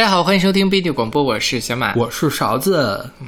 [0.00, 1.94] 大家好，欢迎收听 B 地广播，我是小马。
[1.94, 3.26] 我是勺子，嗯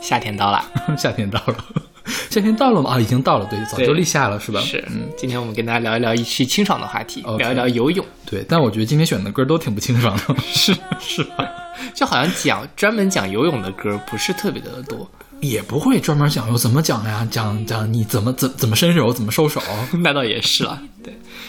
[0.00, 0.64] 夏天到了，
[0.96, 1.56] 夏天到了，
[2.30, 2.92] 夏天到了吗？
[2.92, 4.60] 啊，已经到了，对，早就立夏了，是吧？
[4.60, 10.36] 是，嗯，今天我们跟大家聊一聊一期清爽的话题聊一聊游泳，对，但我觉得今天选的歌都挺不清爽的。
[10.44, 11.44] 是是吧？
[11.92, 19.60] 就好像讲专门讲游泳的歌不是特别的多，也不会专门讲游怎么讲呀，讲讲你怎么怎怎么伸手，怎么收手。
[20.04, 20.95] 那倒也是了，对，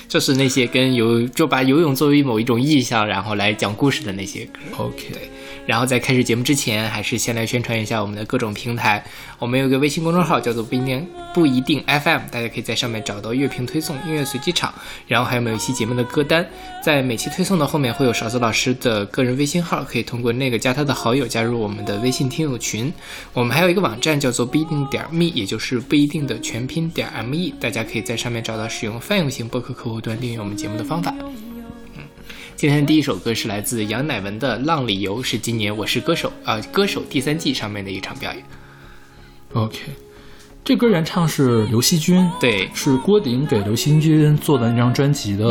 [0.08, 4.60] 就是那些跟游就把游泳作为某一种意象，然后来讲故事的那些歌。
[4.78, 5.14] OK，
[5.68, 9.04] 然后在开始节目之前，还是先来宣传一下我们的各种平台。
[9.38, 14.74] 我们有个微信公众号叫做不一定不一定 FM，大家可以在上面找到乐评推送、音乐随机场，
[15.06, 16.44] 然后还有每一期节目的歌单。
[16.82, 22.92] 在每期推送的后面会有勺子老师的个人微信号，可以通过那个加他的好友加入我们的微信听友群。
[23.34, 31.14] 我们还有一个网站叫做不一定点 me，也就是不一定的全拼点 me，大家可以在上面找到使用泛用型播客客户端订阅我们节目的方法。
[32.58, 38.44] 今天的第一首歌是来自杨乃文的《浪里游》，是今年《我是歌手》啊、歌手第三季上面的一场表演。
[39.54, 39.78] OK，
[40.64, 45.46] 这歌原唱是刘惜君，对，是郭顶给刘惜君做的那张专辑的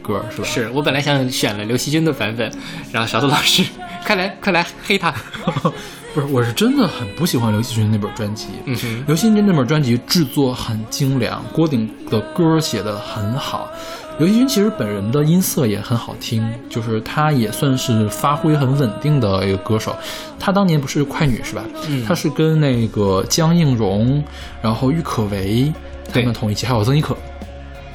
[0.00, 0.48] 歌，是吧？
[0.48, 2.50] 是我本来想选了刘惜君的版本，
[2.90, 3.62] 然后勺子老师，
[4.06, 5.14] 快来快来黑他。
[6.14, 8.46] 不是，我是真的很不喜欢刘惜君那本专辑。
[8.64, 13.68] 嗯哼，刘惜君那本专辑制作很精良，郭顶的歌写得很好。
[14.18, 19.96] 刘惜君其实本人的音色也很好听，就是他也算是发挥很稳定的一个歌手。
[20.40, 21.64] 他当年不是快女是吧？
[21.88, 24.22] 嗯他是跟那个江映蓉，
[24.60, 25.72] 然后郁可唯
[26.12, 27.16] 他们同一期，还有曾轶可。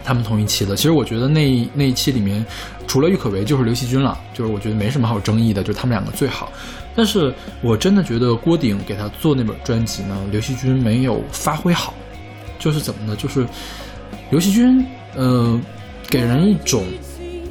[0.06, 2.46] 他们同一期的，其实我觉得那那一期里面，
[2.86, 6.52] 除了郁可唯就是刘惜君了，就是我觉得没什么好争议的，就是他们两个最好。
[6.94, 11.94] 但是我真的觉得郭顶给他做那本专辑呢，刘惜君没有发挥好，
[12.60, 13.16] 就是怎么呢？
[13.16, 13.48] 就是
[14.30, 15.58] 刘惜君，呃，
[16.14, 16.84] 给人一种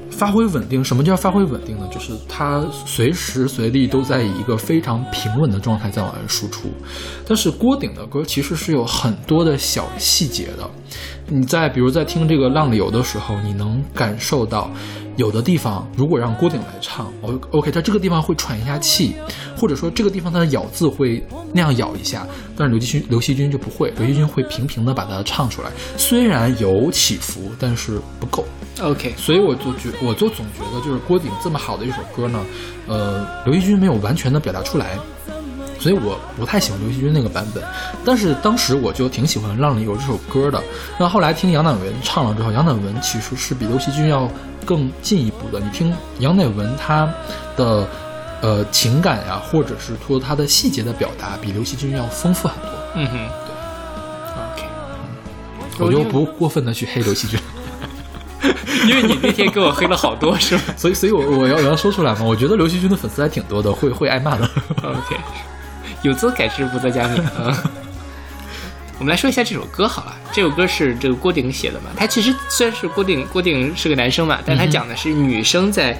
[0.08, 0.84] 发挥稳定。
[0.84, 1.88] 什么叫发挥稳定呢？
[1.92, 6.68] 就是他随时随地都在以一个非常平稳的状态在往外输出。
[7.26, 10.70] 但是郭顶的歌其实是有很多的小细节的。
[11.26, 14.70] 你在比如在听这个《浪里游》的时候，你能感受到
[15.16, 19.14] 有的地方如果让郭顶来唱，O OK，他这个地方会喘一下气，
[19.56, 28.44] 或者说这个地方他的咬字会那样咬一下，但是刘惜君刘惜君就不会，刘惜君会平平的把它唱出来，虽然有起伏，但是不够。
[28.80, 32.42] OK，所以我就觉，我就总觉得就是郭顶这么好的一首歌呢，
[32.88, 34.98] 呃，刘惜君没有完全的表达出来，
[35.82, 37.62] 所以我不太喜欢刘惜君那个版本。
[38.04, 40.62] 但是当时我就挺喜欢《浪里有》这首歌的。
[40.98, 44.30] 那后来听杨乃文唱了之后，杨乃文其实是比刘惜君要
[44.64, 45.58] 更进一步的。
[45.58, 47.12] 你听杨乃文他
[47.56, 47.86] 的
[48.40, 52.70] 呃情感呀，或者是说他的细节的表达，比刘惜君要丰富很多。
[52.94, 53.28] 嗯哼，
[54.56, 57.38] 对，OK，我就不过分的去黑刘惜君。
[58.88, 64.44] 因为你那天给我黑了好多，是吧 所以，所以我我要我要说出来嘛，我觉得刘惜君的粉丝还挺多的，会会挨骂的。
[64.82, 65.16] ？OK，
[66.02, 67.62] 有则改之，无则加勉啊。
[68.98, 71.90] 我们来说一下这首歌好了，这首歌是这个郭顶写的嘛？
[71.96, 75.98] 他其实虽然是郭顶，郭顶是个男生嘛，但他讲的是女生在，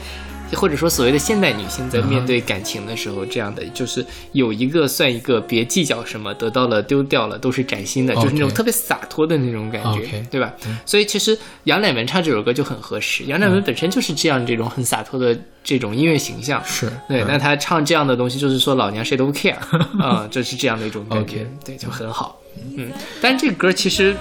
[0.55, 10.53] 或者说所谓的现代女性在面对感情的时候，这样的就是有一个算一个，别计较什么，得到了丢掉了都是崭新的，就是那种特别洒脱的那种感觉对吧？
[10.87, 16.91] 所以其实杨乃文唱这首歌就很合适，杨乃文本身就是这样这种很洒脱的这种音乐形象，是。
[17.09, 17.27] 对，嗯。
[17.29, 19.57] 那他唱这样的东西，就是说老娘谁都不 care
[19.99, 22.39] 啊、就是这样的一种感觉对，就很好。
[22.77, 24.15] 嗯，但是这个歌其实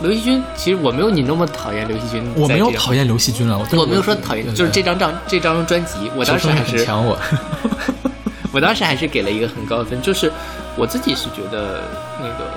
[0.00, 6.86] 刘惜君，其实我没有你那么讨厌刘惜君，我没有讨，厌刘惜君了，我我没有说讨厌，就是这张张这张专辑，我当时还是。
[8.54, 10.30] 我当时还是给了一个很高的分，就是
[10.76, 11.82] 我自己是觉得
[12.20, 12.52] 那个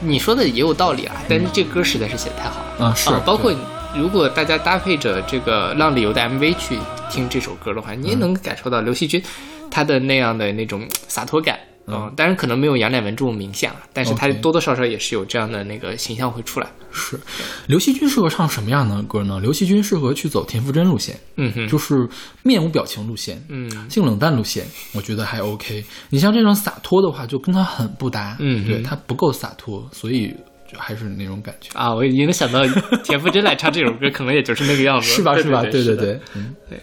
[0.00, 3.50] 你说的也有道理啊，但是这歌实在是写的太好了啊是包括
[3.96, 9.22] 如果大家搭配着这个《浪里游》的 MV 去听这首歌的话，你也能感受到刘惜君
[9.70, 11.58] 他的那样的那种洒脱感。
[11.86, 16.66] 嗯，当然可能没有杨乃文这么明显啊，但是他多多少少也是有这样的那个形象会出来。
[16.92, 17.18] 是，
[17.66, 19.38] 刘惜君适合唱什么样的歌呢？
[19.40, 22.08] 刘惜君适合去走田馥甄路线，嗯哼，就是
[22.42, 25.84] 面无表情路线，嗯性冷淡路线，我觉得还 OK。
[26.10, 30.34] 你像这种洒脱的话，就跟他很不搭，嗯对他不够洒脱，所以
[30.72, 32.60] 就还是那种感觉，啊，我已经能想到
[33.04, 35.36] 田馥甄来唱这首歌，可能也就是那个样子，是吧？
[35.36, 35.62] 是吧？
[35.62, 36.80] 对是的对对，嗯，对。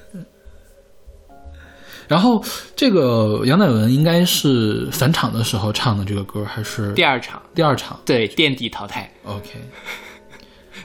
[2.08, 2.44] 然后
[2.76, 9.60] 这个杨乃文应该是返场的时候唱的这个歌，还是第二场，第二场对垫底淘汰，？OK。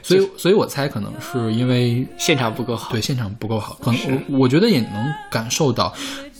[0.01, 2.91] 所以，所以我猜可能是因为现场不够好。
[2.91, 5.93] 对现场不够好，可能我我觉得也能感受到。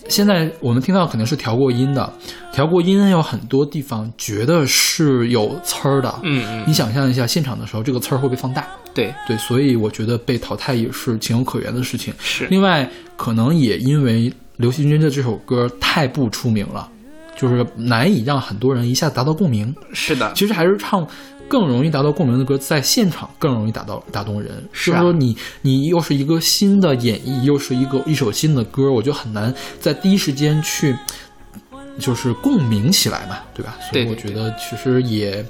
[0.10, 2.12] 现在我们听到肯定是调过音的，
[2.52, 6.14] 调过音有很多地方觉得是有刺儿的。
[6.24, 8.68] 嗯嗯，你想象一下，现场的时候这个刺儿会被放大。
[8.94, 12.14] 对，对，所以我觉得被淘汰也是情有可原的事情。
[12.20, 16.90] 是另外，可能也因为刘惜君的这首歌太不出名了，
[17.36, 19.76] 就是难以让很多人一下子达到共鸣。
[19.94, 21.08] 是的，其实还是唱
[21.48, 24.64] 更容易达到共鸣的歌，在现场更容易打到打动人。
[24.72, 30.96] 是啊就是说你你又是一个新的演绎，又是一个一首新的歌，我就很难在第一时间去
[32.00, 33.76] 就是共鸣起来嘛，对吧？
[33.92, 35.46] 所以我觉得其实也。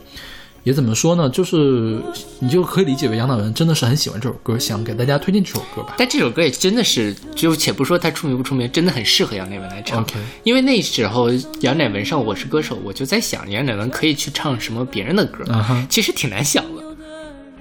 [0.64, 1.30] 也怎么说呢？
[1.30, 2.02] 就是
[2.40, 5.96] 你就可以理解为杨乃文真的是很喜欢这首歌，想给大家推荐这首歌吧。
[5.98, 10.06] 但这首歌也真的是，就且不说它出名不出名，真的很适合杨乃文来唱。
[10.44, 11.30] 因为那时候
[11.60, 15.44] 杨乃文上《我是歌手》，我就在想杨乃文可以去唱什么别人的歌，
[15.90, 16.84] 其实挺难想的。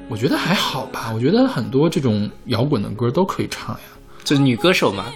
[0.09, 3.81] 我觉得还好吧，我觉得很多这种摇滚的歌都可以唱呀。
[4.23, 5.07] 就是女歌手嘛，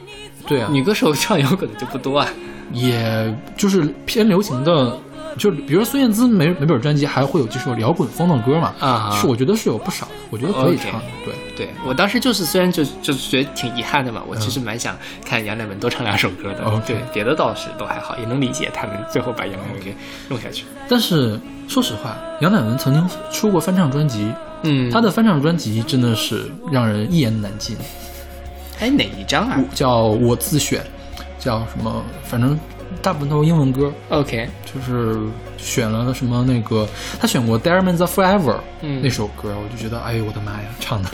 [0.49, 2.29] 对啊，女歌手唱摇滚的就不多啊。
[2.73, 4.99] 也就是偏流行的，
[5.37, 11.00] 就是比如说孙燕姿每每本专辑还会有几首摇滚风的歌嘛，啊是我觉得是有不少的，我觉得可以唱。
[11.25, 16.62] 对，对我当时就是虽然就就是觉得挺遗憾的嘛，我其实蛮想看杨乃文多唱两首歌的。
[16.65, 19.94] 嗯 OK 对，别的倒是都还好，也能理解他们最后把杨乃文给
[20.29, 20.65] 弄下去。
[20.88, 21.38] 但是
[21.69, 27.77] 说实话，杨乃文曾经出过翻唱专辑，嗯，他的翻唱专辑真的是让人一言难尽，
[28.81, 30.85] 哎哪一张啊叫我自选，
[31.38, 32.59] 叫什么，反正
[33.02, 33.93] 大部分都是英文歌。
[34.08, 35.19] ？OK，就是
[35.56, 36.88] 选了什么那个，
[37.20, 41.10] 他选过《Diamonds Forever》嗯那首歌，我就觉得，哎呦我的妈呀，唱的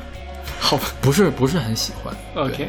[0.58, 2.14] 好吧不是不是很喜欢。
[2.34, 2.68] ，OK。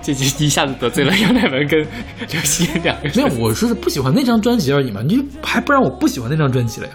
[0.00, 1.86] 这就一下子得罪了杨乃文跟
[2.30, 3.16] 刘惜君两个人。
[3.16, 6.94] 没有，我是不喜欢那张专辑而已嘛，你还不让我不喜欢那张专辑了呀？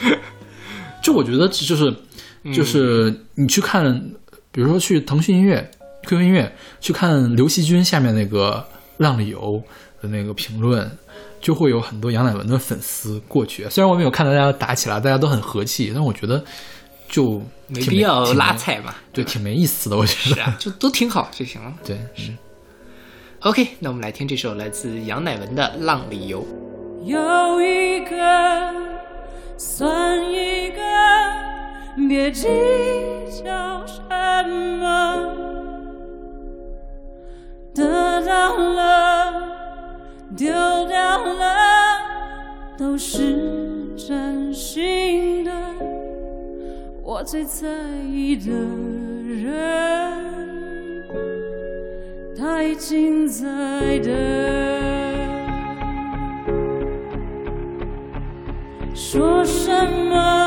[1.02, 1.94] 就我觉得就是
[2.52, 3.98] 就是你去看，
[4.52, 5.70] 比如说去腾讯音乐、
[6.06, 8.62] QQ 音乐去看刘惜君下面那个
[9.00, 9.62] 《浪里游》
[10.02, 10.90] 的那个评论，
[11.40, 13.66] 就会有很多杨乃文的粉丝过去。
[13.70, 16.44] 虽然我没有看到大家打起来，大家都很和气，但我觉得
[17.08, 17.42] 就
[17.72, 18.94] 挺没必要拉踩嘛。
[19.10, 20.36] 对，挺没意思的，我觉得。
[20.36, 21.72] 是啊，就都挺好就行了。
[21.82, 22.30] 对，是
[23.40, 26.44] OK，那我们来听这首来自杨乃文的《浪里游》。
[27.06, 28.74] 有一个
[29.56, 30.82] 算一个，
[32.06, 32.46] 别计
[33.42, 34.02] 较什
[34.78, 35.59] 么，
[37.80, 39.32] 得到了，
[40.36, 40.52] 丢
[40.86, 41.56] 掉了，
[42.76, 45.50] 都是真心的。
[47.02, 47.66] 我最在
[48.06, 48.52] 意的
[49.24, 50.12] 人，
[52.36, 53.46] 太精彩
[54.00, 54.10] 的。
[58.94, 59.70] 说什
[60.10, 60.39] 么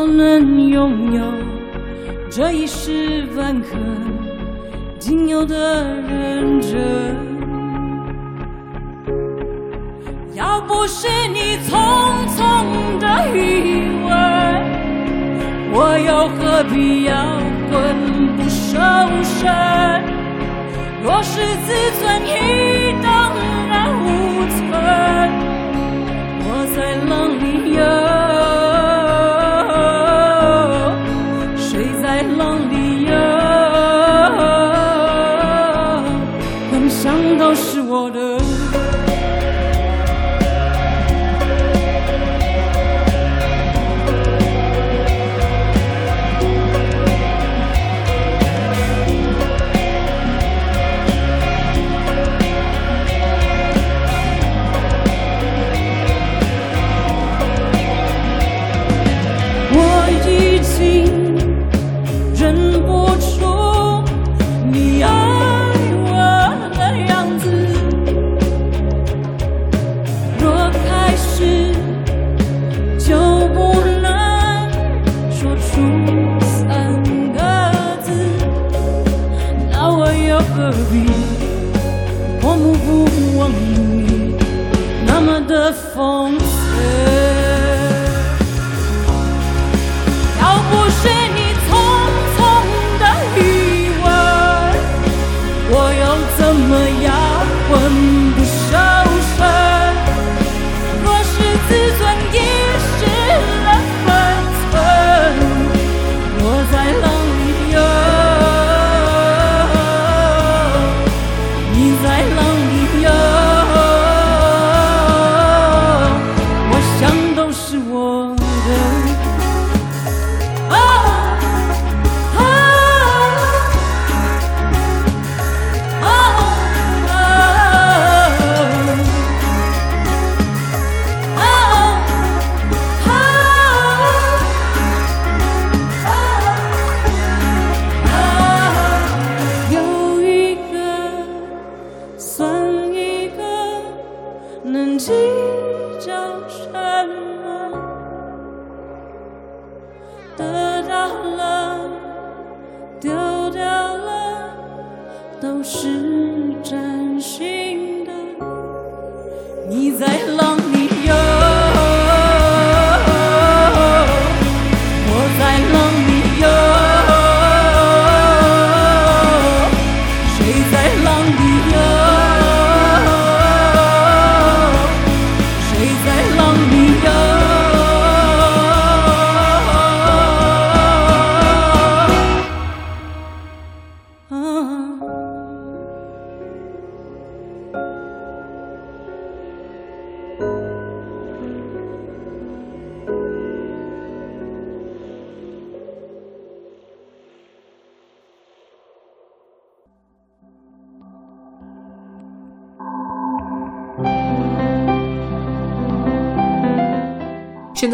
[0.00, 1.20] 至少能拥有
[2.30, 3.76] 这一时半刻
[4.98, 7.14] 仅有的认真。
[10.34, 11.76] 要不是你匆
[12.28, 14.10] 匆的余温，
[15.70, 17.12] 我又何必要
[17.70, 17.94] 魂
[18.38, 18.78] 不守
[19.22, 19.46] 舍？
[21.02, 23.34] 若是自尊已荡
[23.68, 24.06] 然无
[24.48, 24.60] 存，
[26.46, 27.44] 我在浪里
[27.74, 27.80] 游，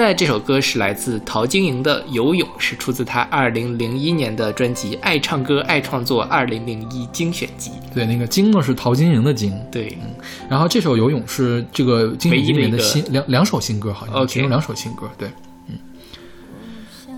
[0.07, 7.73] 在这首歌是来自陶晶莹的《游泳》，是出自她二零零一年的专辑《爱唱歌爱创作二零零一精选集》。
[7.93, 10.15] 对，那个晶呢是陶晶莹的晶，对，嗯
[10.49, 15.29] 然后这首《游泳》是这个金曲里面的新两两首新歌，好像其中两首新歌，对，
[15.67, 15.77] 嗯，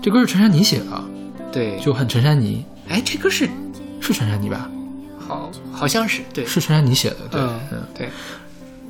[0.01, 1.03] 这歌是陈珊妮写的，
[1.51, 3.47] 对，就很陈珊妮，哎，这歌是
[4.01, 4.67] 是陈珊妮吧？
[5.19, 7.83] 好，好像是对，是陈珊妮写的，对，嗯嗯。
[7.95, 8.09] 对，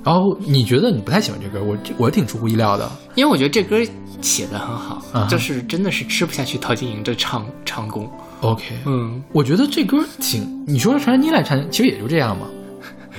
[0.03, 3.77] 然后你觉得你不太喜欢这歌，我我挺出乎意料的，因为我觉得这歌
[4.21, 8.09] 写的很好，就是真的是吃不下去陶晶莹这唱唱功。
[8.41, 12.47] OK，嗯，我觉得这歌挺，你说陈珊妮来唱，其实也就这样嘛。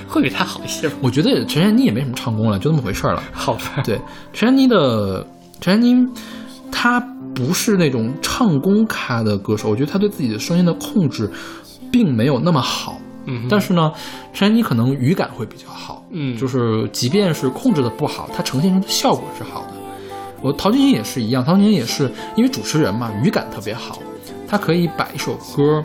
[0.07, 0.89] 会比他好一些？
[1.01, 3.23] 我觉得陈珊妮也没什么唱功了，就那么回事儿了。
[3.31, 3.99] 好吧，对，
[4.33, 5.25] 陈珊妮的
[5.61, 5.95] 陈珊妮，
[6.71, 6.99] 她
[7.33, 11.31] 不是那种唱功咖的歌手，我觉得她对自己的声音的控制
[11.91, 12.97] 并没有那么好。
[13.25, 13.91] 嗯，但是呢，
[14.33, 19.73] 陈珊妮可能语感会比较好，嗯就是即便是控制的不好，它呈现出的效果是好的。
[20.41, 23.99] 我陶晶莹也是一样，陶晶莹也是因为主持人嘛，语感特别好，
[24.47, 25.83] 她可以把一首歌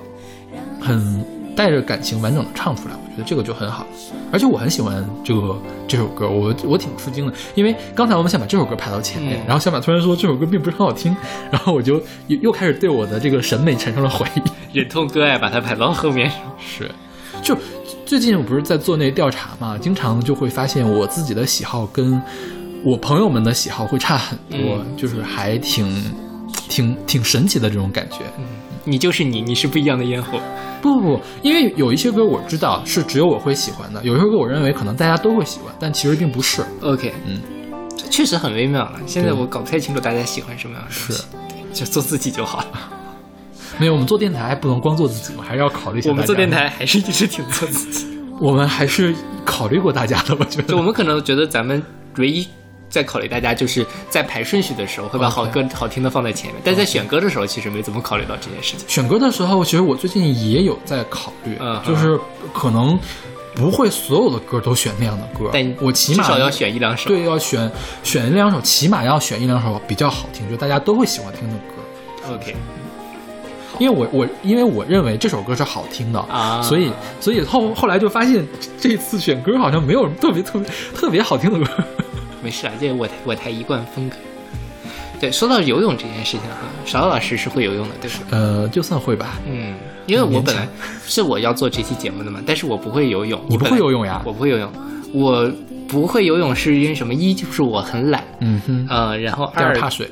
[0.80, 3.86] 很带着感情完整的唱出来，我觉得这个就很好。
[4.32, 5.56] 而且我很喜欢这个
[5.86, 11.14] 这首歌，我我挺吃惊的，因为刚才我们想把这首歌排到前面，嗯然后小马突然说这首歌并不是很好听，
[11.50, 11.94] 然后我就
[12.26, 14.42] 又又开始对我的这个审美产生了怀疑。
[14.72, 16.30] 忍痛割爱把它排到后面。
[16.58, 16.90] 是，
[17.42, 17.56] 就
[18.04, 22.20] 最近我不是在做那个调查嘛，经常就会发现我自己的喜好跟
[22.84, 25.86] 我朋友们的喜好会差很多，嗯就是还挺
[26.68, 28.18] 挺挺神奇的这种感觉。
[28.38, 28.44] 嗯
[28.88, 30.38] 你就是你，你是不一样的烟火。
[30.80, 36.64] 不不不，因为有一些歌我知道是只有我会喜欢的，有一些歌我认为可能大家都会喜欢，但其实并不是。
[36.82, 37.40] OK，嗯，
[37.96, 39.00] 这确实很微妙了。
[39.04, 42.64] 现在我搞不太清楚大家喜欢什么样的东西，对，就做自己就好。
[43.78, 46.10] 没有，我们做电台还不能光做自己，我还是要考虑一下。
[46.10, 48.06] 我们做电，台还是一直挺做自己。
[48.40, 49.14] 我们还是
[49.44, 50.68] 考虑过大家的，我觉得。
[50.68, 51.82] 就我们可能觉得咱们
[52.18, 52.46] 唯一
[52.88, 58.86] 在考虑大家，就是在排顺序的时候会把好歌好听的放在前面，但是在选歌的时候其实没怎么考虑到这件事情。
[58.88, 62.18] 选歌的时候，其实我最近也有在考虑，嗯就是
[62.52, 62.98] 可能
[63.54, 67.08] 不会所有的歌都选那样的歌，但我起码至少要选一两首。
[67.08, 67.70] 对，要选
[68.02, 72.34] 选一两首，起码要选一两首比较好听，就大家都会喜欢听的歌。
[72.34, 72.54] OK，
[73.78, 78.46] 因为我我因为我认为这首歌是好听的啊所以所以后后来就发现
[78.78, 81.84] 这次选歌好像没有特别特别特别好听的歌。
[82.42, 84.16] 没事啊，这我台我台一贯风格。
[85.18, 88.16] 对，说到游泳这件事情哈，勺子老师是会游泳的，对吧？
[88.30, 89.40] 呃，就算会吧。
[89.46, 89.74] 嗯，
[90.06, 90.68] 因为我本来
[91.06, 93.40] 是我要做这期节目的嘛，但是我不会游泳。
[93.48, 94.70] 你不会游泳呀我不会游泳，
[95.12, 95.50] 我
[95.88, 97.14] 不会游泳是因为什么？
[97.14, 100.08] 一就是我很懒，嗯哼，呃，然后二怕水。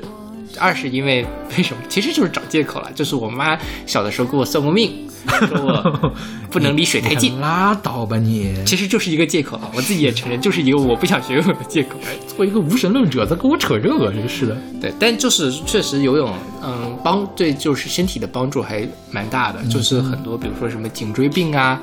[0.59, 1.25] 二是因为
[1.57, 1.81] 为什么？
[1.89, 6.13] 其实就是找借口了，就是我妈小的时候给我算过命，说我
[6.49, 7.39] 不能离水太近。
[7.41, 8.53] 拉倒吧你！
[8.65, 11.99] 其实就是一个借口啊，我自己也承认，就是一个我不想学游泳的借口。
[12.27, 14.57] 作为一个无神论者，他跟我扯这个，真是的。
[14.81, 21.79] 对，但就是确实游泳，嗯，帮对就是身体的帮助还蛮大的，就是很多比如说什么颈椎病啊、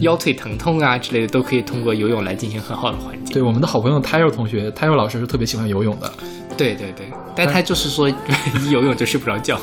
[0.00, 3.34] 腰腿疼痛啊之类的，都可以通过游泳来进行很好的缓解。
[3.34, 6.12] 对，我们的好朋友泰佑同学，泰佑老师是特别喜欢游泳的。
[6.56, 8.08] 对对对，但他就是说
[8.62, 9.60] 一游泳就睡不着觉，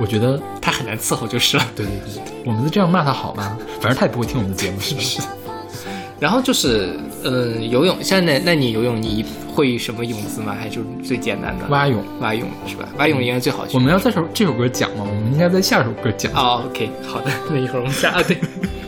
[0.00, 1.64] 我觉得，他很难伺候就是 了。
[1.74, 3.58] 对对对，我们就这样骂他好吗？
[3.80, 5.00] 反正他也不会听我们的节目，是不？
[5.00, 5.20] 是。
[6.20, 9.24] 然后就是，嗯，游泳，现在那你游泳你
[9.54, 10.56] 会什么泳姿吗？
[10.58, 12.02] 还是最简单的蛙泳。
[12.20, 12.88] 蛙泳是吧？
[12.98, 13.74] 蛙泳应该最好学。
[13.74, 15.06] 我们要在首这首歌讲吗？
[15.08, 16.32] 我们应该在下首歌讲。
[16.32, 18.36] 哦，OK，好的， 那一会儿我们下啊，对，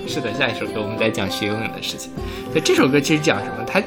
[0.08, 2.10] 是的，下一首歌我们再讲学游泳的事情。
[2.52, 3.64] 对，这首歌其实讲什么？
[3.64, 3.80] 它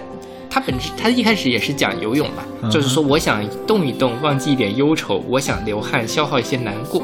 [0.53, 7.01] 它本质他一开始也是讲游泳嘛，嗯就是说我想动一动，忘记一点忧愁，我想流汗，消耗一些难过，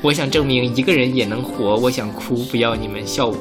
[0.00, 3.36] 我想证明一个人也能活，我想哭，不要你们笑我。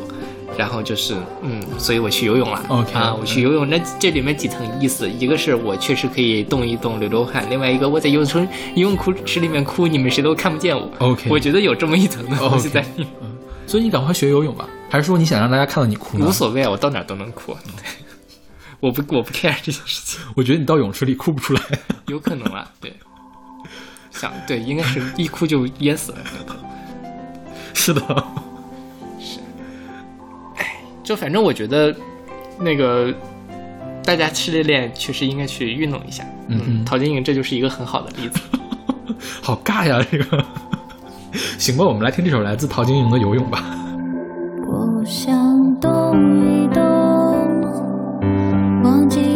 [0.58, 2.62] 然后就是，嗯，所以我去游泳了。
[2.68, 8.40] OK，啊，我去游泳，那这里面几层意思，一个是我确实可以动一动、流流汗，另外一个我在游泳池
[8.76, 10.90] 游泳池里面哭，你们谁都看不见我。
[11.00, 13.08] OK 我觉得有这么一层的东西在里面。
[13.68, 16.32] 所以你赶快学游泳吧，还是说你想让大家看到你哭呢无？
[16.32, 17.56] 所谓啊，我到哪儿都能哭。
[18.80, 21.62] 我不，我不 care 这件事情，我觉得你到泳池里哭不出来。
[22.08, 22.94] 有可能啊，对，
[24.12, 26.18] 想对，应该是一哭就淹死了。
[27.74, 28.02] 是的，
[29.20, 29.40] 是，
[30.58, 31.96] 哎就反正我觉得，
[32.60, 33.14] 那个
[34.04, 36.24] 大家吃练练，确实应该去运动一下。
[36.48, 38.40] 嗯嗯陶晶莹这就是一个很好的例子。
[39.42, 40.46] 好尬呀，这个。
[41.58, 43.64] 行吧，我们来听这首来自陶晶莹的《游泳》吧。
[44.68, 46.82] 我想动一动，
[48.86, 49.35] 忘记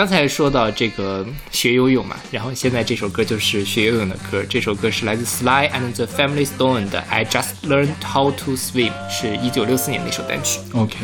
[0.00, 4.42] 刚才说到这个学游泳嘛，然后现在这首歌就是学游泳的歌。
[4.48, 10.58] 这首歌是来自 Sly and the Family Stone 的《I Just Learned How to Swim》，是一九六四年的一首单曲。
[10.72, 10.96] OK，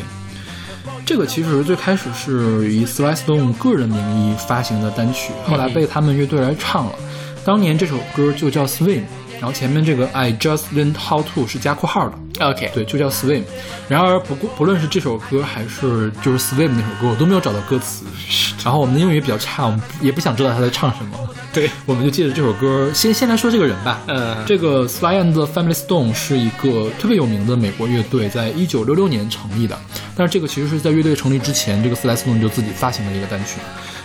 [1.04, 6.94] 这个其实最开始是以 Sly Stone 个人名义发行的单曲，后来被他们乐队来唱了。
[7.44, 9.02] 当年这首歌就叫 Swim，
[9.34, 13.42] 然后前面这个 I just learned how to 是加括号的，OK，对，就叫 Swim。
[13.88, 18.04] 然而不过不论是这首歌还是就是 Swim 那首歌，我都没有找到歌词。
[18.64, 21.18] 然后我们的英语也比较差，我们也不想知道他在唱什么。
[21.52, 24.00] 对，我们就借着这首歌，先先来说这个人吧。
[24.08, 29.78] 嗯这个 Sly and the Family Stone 是一个特别有名的美国乐队，在一九六六年成立的。
[30.14, 33.58] 但是这个其实是在乐队成立之前，这个 Sly Stone 就自己发行的一个单曲。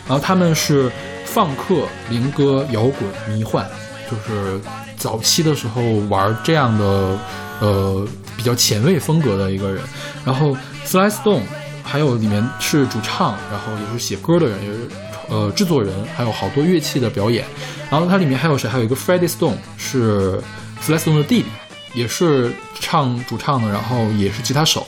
[0.08, 0.90] 然后他们是
[1.26, 3.66] 放克、灵歌、摇滚、迷幻，
[4.10, 4.60] 就是
[4.96, 7.18] 早期的时候玩这样的
[7.60, 8.08] 呃
[8.42, 9.84] 比较前卫风格的一个人。
[10.26, 11.44] 然后 Sly Stone
[11.84, 14.88] 还有里面是主唱，然后也是写歌的人，也是
[15.30, 17.46] 呃制作人，还有好多乐器的表演。
[17.92, 18.68] 然后它里面还有谁？
[18.68, 20.42] 还有一个 Freddie Stone 是
[20.82, 21.46] Sly Stone 的弟弟，
[21.94, 24.88] 也是唱主唱的，然后也是吉他手。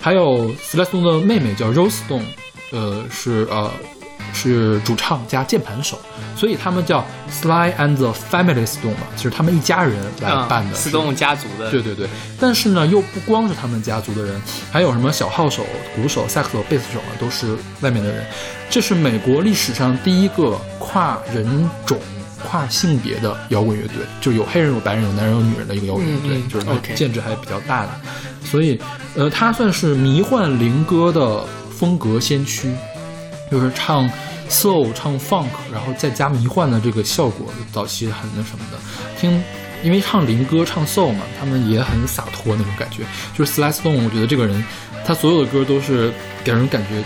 [0.00, 2.24] 还有 Sly Stone 的妹妹叫 Rose Stone，
[2.70, 3.70] 呃是呃
[4.34, 5.98] 是主唱加键盘手，
[6.36, 10.72] 所以他们叫 Sly and the Family Stone 嘛，就是他们一家人来办的。
[10.72, 11.70] 嗯斯东家族的。
[11.70, 18.26] 对对对，但是呢，又不光是他们家族的人，还有什么小号手、鼓手、萨克斯手、贝斯手啊，都是外面的人。
[18.68, 21.98] 这是美国历史上第一个跨人种、
[22.42, 27.90] 跨性别的摇滚乐队，就有黑人、有白人、有男人、有女人的一个摇滚乐队，就是建制还比较大的。
[28.44, 28.80] 所以，
[29.14, 31.44] 呃，他算是迷幻灵歌的
[31.78, 32.72] 风格先驱，
[33.54, 34.10] 就是唱
[34.50, 38.78] soul、唱 funk，然后再加迷幻的这个效果，早期很那什么的。
[39.16, 39.40] 听，
[39.84, 43.04] 因为唱灵歌、唱 soul 嘛，他们也很洒脱那种感觉。
[43.32, 44.64] 就是 Sly Stone，我觉得这个人，
[45.06, 46.12] 他所有的歌都是
[46.42, 47.04] 给人感觉。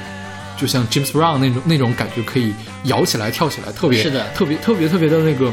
[0.56, 5.52] 就像 James Brown 那种那种感觉，可以摇起来、跳起来，特别是的特别特别特别的那个，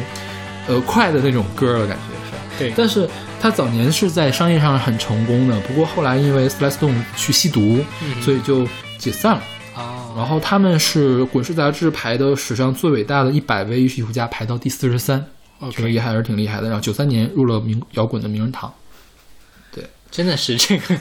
[0.70, 2.32] 呃，快的那种歌的感觉是。
[2.58, 3.06] 对但是
[3.42, 8.66] 他早年是在商业上很成功的，不过后来因为 Sly Stone 去吸毒，嗯所以就
[8.98, 9.44] 解散了。
[10.16, 15.24] 哦，然后他们是《滚石》杂志排的史上最伟大的一百位艺术家，排到第四十三，
[15.72, 16.70] 这个也还是挺厉害的。
[16.70, 18.74] 然后九三年入了名摇滚的名人堂。
[19.74, 20.98] 对真的是这个，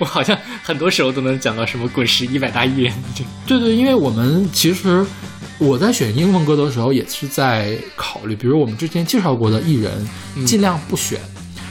[0.00, 3.30] 我好像很多时候都能讲到什么滚石一百大艺人这个。
[3.46, 5.06] 对对，因为我们其实
[5.58, 10.08] 我在选英文歌的时候也是在考虑，比如我们之前介绍过的艺人，
[10.44, 11.20] 尽量不选。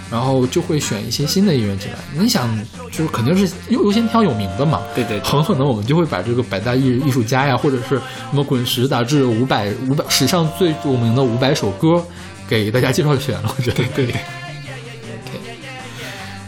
[0.10, 1.98] 然后就会选一些新的艺人进来。
[2.18, 2.48] 你想，
[2.92, 4.82] 就是肯定是优优先挑有名的嘛。
[4.96, 12.04] 对对对很可能我们就会把这个百大艺艺术家呀，或者是什么滚石杂志五百五百史上最著名的五百首歌，
[12.48, 13.54] 给大家介绍选了。
[13.58, 14.06] 我觉得对。
[14.06, 14.20] OK，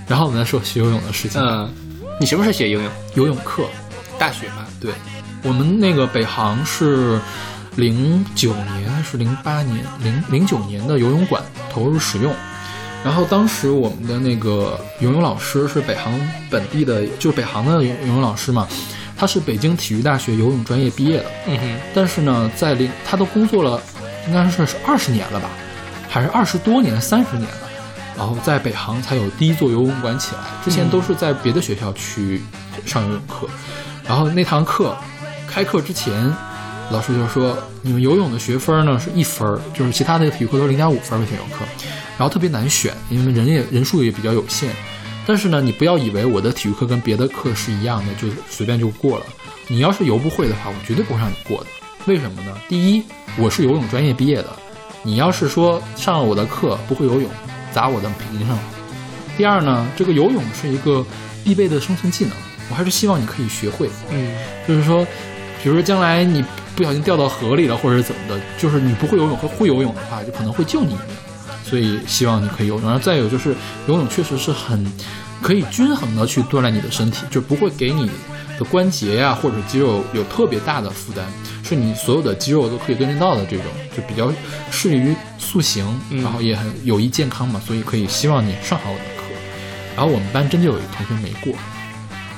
[0.07, 1.41] 然后我们来说学游泳的事情。
[1.41, 1.69] 嗯，
[2.19, 2.91] 你什么时候学游泳？
[3.15, 3.63] 游泳课，
[4.17, 4.65] 大学嘛？
[4.79, 4.91] 对
[5.43, 7.19] 我们那个北航是
[7.75, 12.33] 零九年还是零八年零零九年的游泳馆投入使用。
[13.03, 16.13] 然后当时我们的那个游泳老师是北航
[16.49, 18.67] 本地的，就是北航的游游泳老师嘛，
[19.17, 21.25] 他是北京体育大学游泳专业毕业的。
[21.47, 23.81] 嗯哼，但是呢，在零他都工作了，
[24.27, 25.49] 应该是是二十年了吧，
[26.09, 27.69] 还是二十多年、三十年了。
[28.17, 32.41] 然后在北航才有第一座游泳馆起来，之前都是在别的学校去
[32.85, 33.47] 上游泳课。
[34.05, 34.93] 然后那堂课
[35.47, 36.13] 开课之前，
[36.91, 41.63] 老师就说你们游泳的学分呢是一分，就是其他的体育课都是零点五分儿的体育课，
[42.19, 44.69] 然后特别难选，因为人也人数也比较有限。
[45.25, 49.25] 但是呢，你不要以为我的体育课跟别的课是一样的，就随便就过了。
[49.67, 51.67] 你要是游不会的话，我绝对不会让你过的。
[52.07, 52.53] 为什么呢？
[52.67, 53.03] 第一，
[53.37, 54.49] 我是游泳专业毕业的，
[55.01, 57.29] 你要是说上了我的课不会游泳，
[57.71, 58.59] 砸我的屏上。
[59.37, 61.05] 第二呢，这个游泳是一个
[61.41, 62.33] 必备的生存技能，
[62.69, 63.89] 我还是希望你可以学会。
[64.09, 64.35] 嗯，
[64.67, 65.05] 就是说，
[65.63, 66.43] 比如说将来你
[66.75, 71.28] 不小心掉到河里了，或者怎么的，就是你不会游泳和会游泳的话，就可能会救你一命。
[71.69, 72.83] 所以希望你可以游泳。
[72.83, 73.55] 然后再有就是，
[73.87, 74.85] 游泳确实是很
[75.41, 78.09] 可以均衡的去锻炼你的身体，就不会给你
[78.57, 81.23] 的关节呀、或者肌肉有特别大的负担，
[81.63, 84.31] 是你所有的肌肉都可以锻炼到的这种，就比较
[84.71, 89.23] 适于塑形，嗯然后也很有益健康嘛，所以可以希望你上好我的课。
[89.95, 91.53] 然后我们班真就有一同学没过，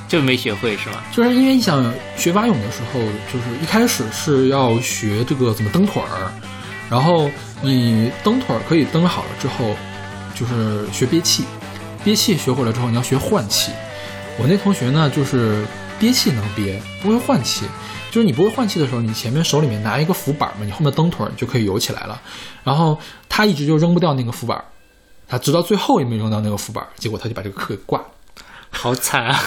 [0.08, 0.98] 就没学会是吗？
[1.12, 3.00] 就是因为你想学蛙泳的时候，
[3.32, 6.32] 就是一开始是要学这个怎么蹬腿儿，
[6.89, 7.30] 然后
[7.62, 9.76] 你蹬腿儿可以蹬好了之后，
[10.34, 11.45] 就是学憋气，
[12.04, 13.71] 憋气学会了之后，你要学换气。
[14.38, 15.65] 我那同学呢，就是
[16.00, 17.65] 憋气能憋，不会换气。
[18.12, 22.21] 就是你不会换气的时候，你前面手里面拿一个浮板嘛，你后面蹬腿儿就可以游起来了。
[22.63, 24.62] 然后他一直就扔不掉那个浮板，
[25.28, 28.06] 他直到最后也没扔到那个浮板，结果他就把这个课给挂了。
[28.69, 29.39] 好惨啊！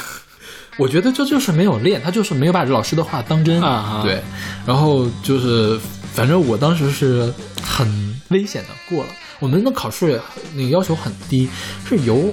[0.77, 4.23] 我觉得这就是没有练，他就是没有把这老师的话当真啊对，
[4.67, 5.79] 然后就是，
[6.15, 7.87] 反正我当时是很
[8.29, 9.11] 危险的过了。
[9.41, 10.21] 我们的考试
[10.55, 11.49] 那个要求很低，
[11.87, 12.33] 是游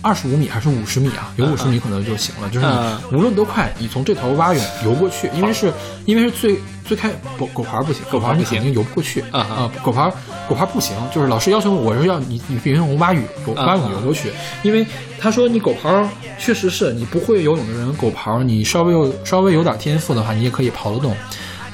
[0.00, 1.32] 二十五米还是五十米啊？
[1.36, 2.98] 游五十米可能就行了，就是嗯。
[3.10, 5.70] 你无论多快，你从这头蛙泳游过去，因为是
[6.06, 10.10] 因为是最最开狗狗牌不行，狗牌你肯定游不过去啊啊，狗牌
[10.48, 14.84] 狗牌不行，就是老师要求我是要你你必须用蛙泳游啊蛙泳游过去，因为
[15.20, 21.14] 他说你狗刨确实是你不会游泳的人，狗刨你稍微有稍微有点天赋的话，你也可以刨得动，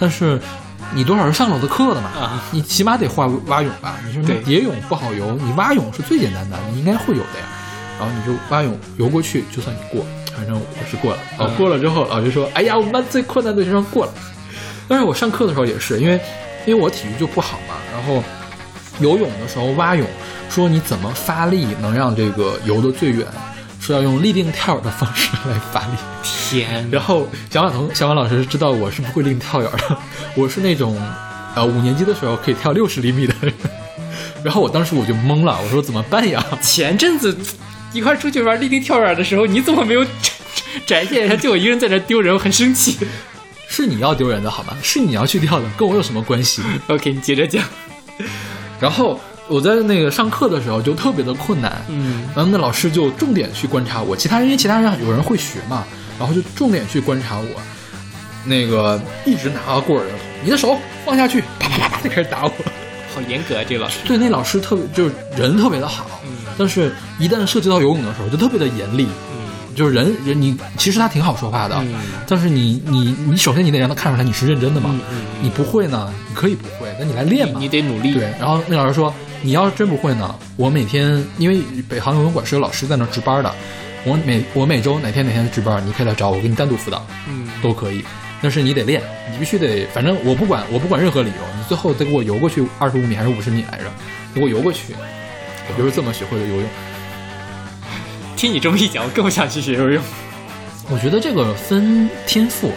[0.00, 0.40] 但是。
[0.94, 2.08] 你多少是上了我的课的嘛？
[2.10, 3.96] 啊你起码得会蛙泳吧？
[4.06, 7.46] 你说对蝶泳不好游，你蛙泳是最简单的，你应该会有的呀。
[7.98, 10.04] 然后你就蛙泳游过去，就算你过，
[10.36, 11.18] 反正我是过了。
[11.38, 14.12] 哦，嗯过了之后，老师说：“哎呀，我们班最困难的学生过了。”
[14.88, 16.20] 但是我上课的时候也是，因为
[16.66, 18.22] 因为我体育就不好嘛，然后
[18.98, 20.06] 游泳的时候蛙泳，
[20.50, 23.26] 说你怎么发力能让这个游得最远，
[23.86, 25.88] 是要用立定跳远的方式来发力。
[26.22, 29.98] 天，然后小马同小马老师知道我是不会立定跳远的，
[30.34, 30.98] 我是那种
[31.54, 33.52] 呃五年级的时候可以跳六十厘米的人。
[34.42, 36.42] 然后我当时我就懵了，我说怎么办呀？
[36.62, 37.36] 前阵子
[37.92, 40.02] 一块出去玩立定跳远的时候，你怎么没有
[40.86, 41.36] 展现一下？
[41.36, 42.96] 就我一个人在这丢人，我很生气。
[43.68, 44.74] 是你要丢人的好吗？
[44.82, 47.62] 是你要去跳的，跟我有什么关系？OK，你接着讲。
[48.80, 55.84] 然后我在那个上课的时候就特别的困难，嗯然后那老师就重点去观察我，其他人因为其他人有人会学嘛，
[56.18, 57.46] 然后就重点去观察我，
[58.44, 60.06] 那个一直拿个棍儿，
[60.42, 62.50] 你的手放下去，啪啪啪啪就开始打我。
[63.14, 63.98] 好严格啊，这个老师。
[64.08, 69.04] 对，那老师特别就是人特别的好，嗯但是一旦涉及到游泳的时候，就特别的严厉。
[69.04, 71.94] 嗯就是人人你其实他挺好说话的，嗯
[72.28, 74.90] 但是你你你首先你得让他看出来你是认真的嘛。
[74.92, 77.58] 嗯嗯你不会呢，你可以不会，那你来练嘛。
[77.58, 78.14] 你得努力。
[78.14, 79.12] 对，然后那老师说，
[79.44, 83.54] 你要是真不会呢，我每天因为北航游泳馆是有老师在那儿值班的，
[84.02, 88.02] 我每我每周哪天哪天值班，你可以来找我，我给你单独辅导，嗯都可以。
[88.40, 93.84] 但是你得练，你必须得，反正我不管，我不管任何理由，你最后得给我游过去二十五米还是五十米来着，
[94.34, 94.94] 给我游过去，
[95.68, 96.64] 我就是这么学会的游泳。
[98.34, 100.02] 听你这么一讲，我更想去学游泳。
[100.88, 102.72] 我觉得这个分天赋，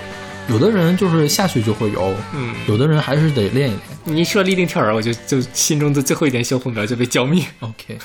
[0.50, 3.80] 有的人就是下去就会游，嗯有的人还是得练一练。
[4.06, 7.46] 你一说立定跳远，我就就心中的最后一点小火苗就被浇灭。
[7.60, 7.98] OK，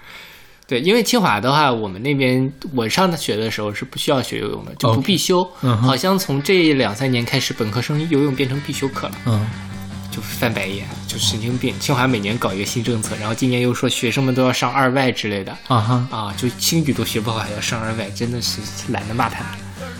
[0.68, 5.42] 对，因为清华的话，我们那边我上大学的时候是不需要学游泳的，就不必修。
[5.62, 9.48] 嗯哼好像从这两三年开始，本科生游泳变成必修课了，嗯，
[10.10, 11.74] 就翻白眼，就神经病。
[11.80, 16.46] 清华每年搞一个新政策，然后今年又说学生们都要上二外之类的啊哈，啊，就
[16.76, 18.60] 英语都学不好还要上二外，真的是
[18.92, 19.52] 懒得骂他们。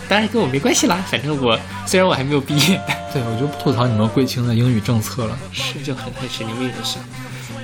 [0.07, 2.81] 当然跟我没关系啦，反正我虽然我还没有毕业，
[3.13, 5.37] 对，我就不吐槽你们贵清的英语政策了。
[5.51, 6.97] 是就很很神经病的事。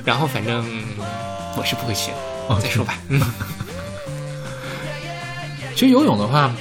[0.04, 0.64] 然后反正
[1.58, 2.18] 我是不会学的
[2.50, 2.94] ，OK 再说吧。
[3.10, 3.20] 嗯，
[5.74, 6.54] 其实游泳的话，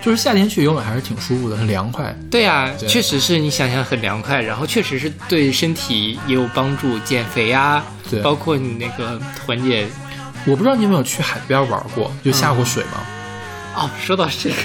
[0.00, 2.16] 就是夏天去游泳还是挺舒服的，很凉快。
[2.30, 9.86] 对呀、对确实是你想想很凉快，然后确实是对身体也有帮助，减肥呀、对包括你那个缓解。
[10.46, 13.00] 我不知道你有没有去海边玩过，就下过水吗？
[13.74, 14.56] 哦，说到这个，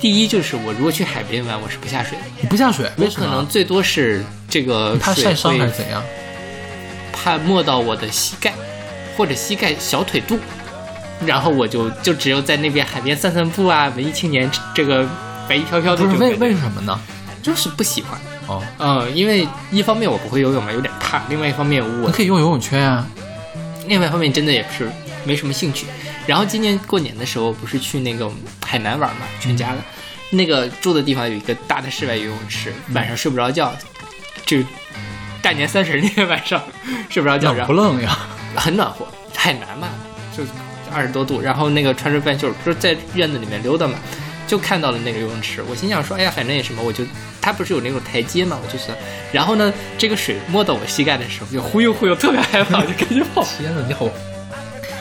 [0.00, 6.02] 第一就是我如果去海边玩，我是不下水的，你不下水，我可能最多是这个你怕水晒伤会还是怎样？
[7.12, 8.54] 怕没到我的膝盖
[9.16, 10.38] 或者膝盖小腿肚，
[11.26, 15.04] 然后我就就只有在那边海边散散步啊，文艺青年这个
[15.48, 16.98] 白衣飘飘的不是为为什么呢？
[17.42, 18.20] 就是不喜欢。
[18.46, 23.06] 哦，嗯，因为一方面我不会游泳嘛，有点怕；另外一方面我你可以用游泳圈啊。
[23.86, 24.88] 另外一方面真的也是
[25.24, 25.86] 没什么兴趣。
[26.28, 28.30] 然后今年过年的时候不是去那个
[28.62, 29.78] 海南玩嘛，全家的，
[30.28, 33.74] 那个住的地方有一个大的室外游泳池，晚上睡不着觉，
[34.44, 34.58] 就
[35.40, 36.62] 大年三十那天晚上
[37.08, 38.18] 睡不着觉，冷然后不冷呀？
[38.54, 39.88] 很暖和，海南嘛，
[40.36, 40.44] 就
[40.92, 43.94] 二十多度，然后那个穿着半袖，就是在院子里面溜达嘛，
[44.46, 47.04] 就看到了那个游泳池，我心想说，哎呀，反正也什么，我就
[47.40, 48.88] 它不是有那种台阶嘛，我就是，
[49.32, 54.06] 然后呢，这个水没到我膝盖的时候，就忽悠忽悠，特别害怕，我就赶紧跑， 天呐，你好，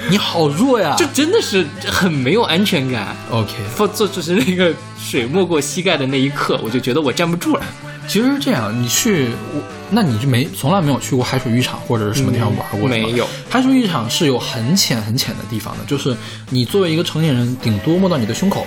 [0.09, 0.95] 你好弱呀！
[0.97, 3.15] 就真的是很没有安全感。
[3.29, 7.63] OK，做做就是那个水没过膝盖的那一刻，我就觉得我站不住了。
[8.07, 12.87] 其实是这样，你去，我那你就没从来没有去过海水浴场或者是什么地方玩过？
[12.87, 13.27] 没有。
[13.49, 16.15] 海水浴场是有很浅很浅的地方的，就是
[16.49, 18.65] 你作为一个成年人，顶多摸到你的胸口，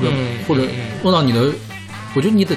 [0.00, 0.62] 嗯或者
[1.02, 1.52] 摸到你的，
[2.14, 2.56] 我觉得你得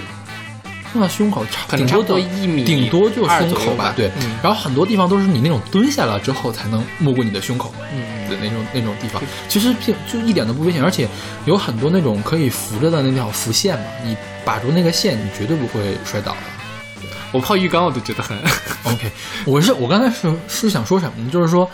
[0.94, 4.08] 摸到胸口，差不多顶多到一米顶多就二胸口吧对。
[4.20, 7.74] 嗯然后很多地方都是你那种蹲下来之后才能没过你的胸口。
[7.94, 11.06] 嗯的那种那种地方，其实并就一点都不危险，而且
[11.44, 16.38] 有很多那种可以扶着的那条浮线嘛，你把住那个线，你绝对不会摔倒的。
[17.34, 18.38] 我泡浴缸我都觉得很
[18.84, 19.12] ，OK，
[19.46, 21.30] 我是我刚才是是想说什么呢？
[21.30, 21.70] 就是说，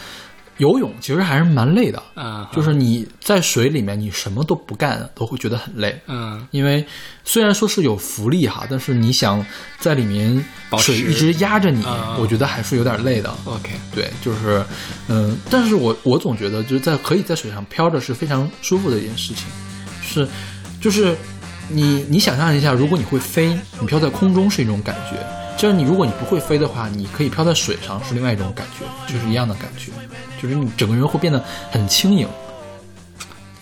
[0.58, 6.00] 游泳其实还是蛮累的，啊，就是你在水里面你什么都不干都会觉得很累。
[6.08, 6.46] 嗯。
[6.52, 6.86] 因为
[7.24, 9.46] 虽然说是有浮力哈，但是你想
[9.80, 10.44] 在里面
[10.80, 13.34] 水一直压着你，啊我觉得还是有点累的。
[13.46, 14.66] ，OK，对，就是，
[15.08, 19.46] 嗯，但是我我总觉得就是在可以在水上漂着是非常舒服的一件事情，
[20.02, 20.28] 是，
[20.82, 21.16] 就是
[21.70, 25.18] 你你想象一下，如果你会飞，你飘在空中是一种感觉，
[25.58, 29.92] 就是你如果你不会飞的话，你可以飘在水上是另外一种感觉，就是一样的感觉，
[30.40, 32.28] 就是你整个人会变得很轻盈。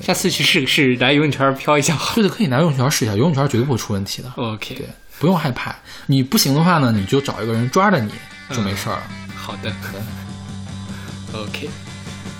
[0.02, 2.14] 下次去试试拿游泳圈飘一下好。
[2.20, 4.30] 对的，可以拿游泳圈试一下，游泳圈绝对不会出问题的。
[4.36, 5.74] OK，对，不用害怕。
[6.08, 8.12] 你不行的话呢，你就找一个人抓着你
[8.54, 9.04] 就没事儿了。
[9.36, 9.74] 好的
[11.34, 11.70] ，OK。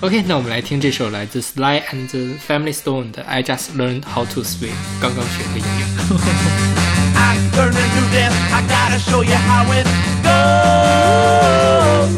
[0.02, 4.68] OK，那我们来听这首来自 Sly and the Family Stone 的《I Just Learned How to Swim》，
[5.02, 6.75] 刚刚学会游泳。
[7.16, 8.34] I learned to do this.
[8.52, 9.86] I gotta show you how it
[10.28, 12.12] goes.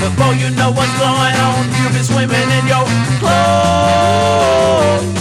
[0.00, 2.86] Before you know what's going on, you'll be swimming in your
[3.20, 5.19] clothes.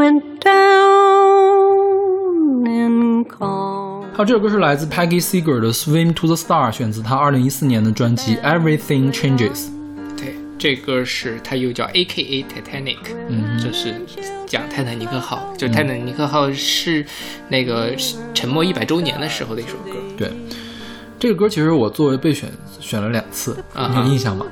[0.00, 0.56] Went down
[2.66, 4.06] in calm.
[4.14, 9.66] 好，这首歌是来自 Peggy Seeger 的《Swim to the Star》，选自她二零一四年的专辑《Everything Changes》。
[10.16, 12.44] 对，这歌是它又叫 A.K.A.
[12.44, 12.96] Titanic，
[13.28, 13.94] 嗯，就是
[14.46, 17.04] 讲泰坦尼克号，就泰坦尼克号是
[17.50, 17.94] 那个
[18.32, 20.32] 沉没一百周年的时候的一首歌，对，
[21.18, 22.50] 这个歌其实我作为备选
[22.80, 24.46] 选了两次，啊你有印象吗？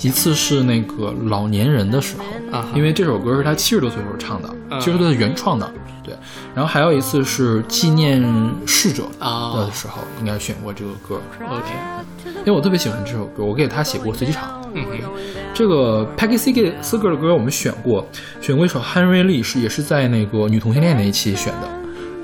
[0.00, 4.80] 一次是那个老年人的时候，啊因为这首歌是他七十多岁时候唱的，嗯。
[4.80, 6.14] 七十多岁原创的，对。
[6.54, 8.22] 然后还有一次是纪念
[8.66, 14.60] 逝者啊的时候，应该选过这个歌，OK，因为我特别喜欢这首歌，我给他写过随机场。
[14.74, 14.84] 嗯。
[14.84, 15.10] 哼，
[15.54, 18.06] 这个 Peggy Seeger 的歌我们选过，
[18.40, 21.68] 选过一首 Henry Lee 是也是在那个女同性恋那一期选的，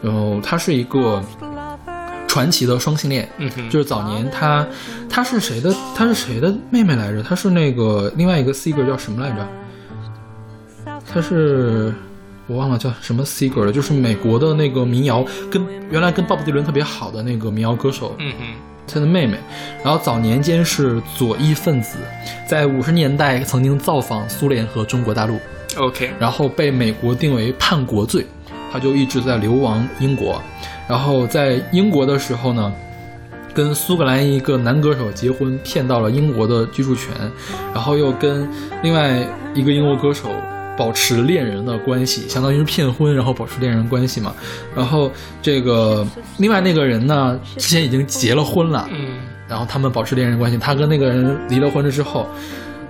[0.02, 1.22] 然后他是一个
[2.30, 4.64] 传奇的双性恋，嗯哼，就是早年他
[5.08, 7.20] 他是谁的他是谁的妹妹来着？
[7.24, 9.48] 他是那个另外一个 Seeger 叫什么来着？
[11.12, 11.92] 他是
[12.46, 15.60] 我忘了叫什么 Seeger 了，就是美国的那个民谣，跟
[15.90, 18.44] 原来跟鲍勃迪伦特别好的那个民谣歌手，嗯哼，
[18.86, 19.36] 他的妹妹，
[19.82, 21.98] 然后早年间是左翼分子，
[22.46, 25.36] 在五十年代曾经造访苏联和中国大陆
[25.76, 28.24] ，OK，然后被美国定为叛国罪，
[28.72, 30.40] 他就一直在流亡英国。
[30.90, 32.72] 然后在英国的时候呢，
[33.54, 37.14] 跟苏格兰一个男歌手结婚，骗到了英国的居住权，
[37.72, 38.48] 然后又跟
[38.82, 39.24] 另外
[39.54, 40.28] 一个英国歌手
[40.76, 44.34] 保持恋人的关系，相当于是骗婚，然后保持恋人关系嘛。
[44.74, 45.08] 然后
[45.40, 46.04] 这个
[46.38, 50.58] 另外那个人呢，之前已经结了婚了，嗯然后他们保持恋人关系。
[50.58, 52.28] 他跟那个人离了婚了之后，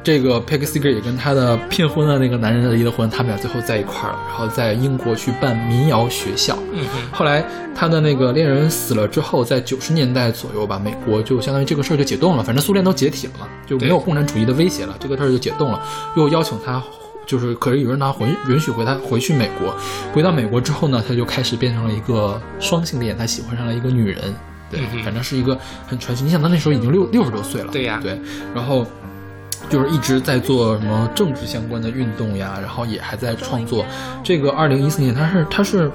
[0.02, 6.58] 这个 Peggy Seeger 也跟他的骗婚的那个男人离了婚，他们俩最后在一块儿了，然后在英国去办民谣学校。
[6.72, 7.44] 嗯哼，后来
[7.74, 15.82] 他的那个恋人死了之后，在九十年代左右吧，美国就相当于这个事儿就解冻了，反正苏联都解体了嘛，就没有共产主义的威胁了，这个事儿就解冻了，
[16.16, 16.82] 又邀请他。
[17.26, 19.72] 就是，可是有人拿回允许回他回去美国，
[20.12, 24.34] 回到美国之后呢，他就开始变成了一个双性恋，他喜欢上了一个女人，
[24.68, 26.24] 对，嗯反正是一个很传奇。
[26.24, 28.18] 你想，他那时候已经六六十多岁了，对呀对，
[28.52, 28.84] 然后
[29.68, 33.84] 就是一直在做什么政治相关的运动呀，然后也还在创作。
[34.24, 35.90] 这个二零一四年，他是他是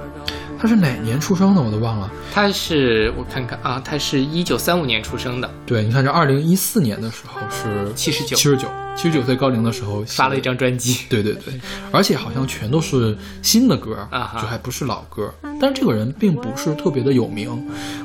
[0.58, 2.10] 他是哪年出生的，我都忘了。
[2.32, 11.06] 他是我看看啊，他是一九三五年出生的，对，你看这二零一四年的时候是七十九七十九，七十九岁高龄的时候发了一张专辑。
[11.08, 11.60] 对对对，
[11.92, 15.32] 而且好像全都是新的歌，啊就还不是老歌。
[15.60, 17.50] 但是这个人并不是特别的有名，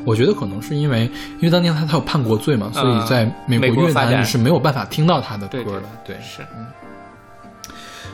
[0.06, 5.84] 我觉得可能是因为，因为当年他他有叛国罪嘛，所以在美国啊美国乐坛发展是没有办法听到他的歌对的。
[6.06, 6.42] 对，是，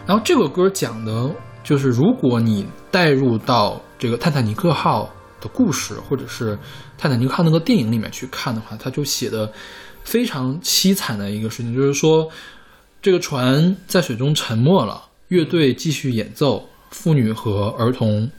[0.06, 1.30] 然后这个歌讲的
[1.68, 6.58] 就是，如果你带入到这个泰坦尼克号的故事，或者是
[6.98, 9.52] 泰坦尼克号那个电影里面去看的话，他就写的
[10.06, 12.26] 非常凄惨的一个事情，就是说
[13.02, 18.32] 这个船在水中沉没了，乐队继续演奏，妇女和儿童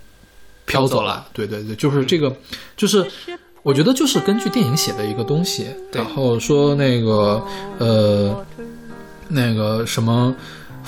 [0.65, 1.29] 飘走了。
[1.35, 2.35] 对对对，就是这个，
[2.79, 3.07] 就是。
[3.65, 7.45] 我觉得就是根据电影写的一个东西，对然后说那个
[7.79, 8.47] 呃，
[9.29, 10.35] 那个什么，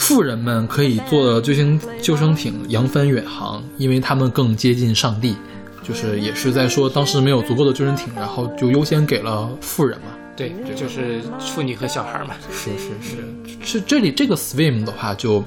[0.01, 5.37] 富人们可以坐救生救生艇扬帆远航，因为他们更接近上帝。
[5.83, 10.07] 就是也是在说当时没有足够的救生艇，然后就优先给了富人嘛。
[10.35, 12.35] 对，就是妇女和小孩嘛。
[12.51, 15.45] 是是是，是这里这个 swim 的话就，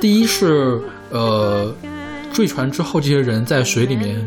[0.00, 0.80] 第一是。
[1.10, 1.74] 呃，
[2.32, 4.24] 坠船之后这些人在水里面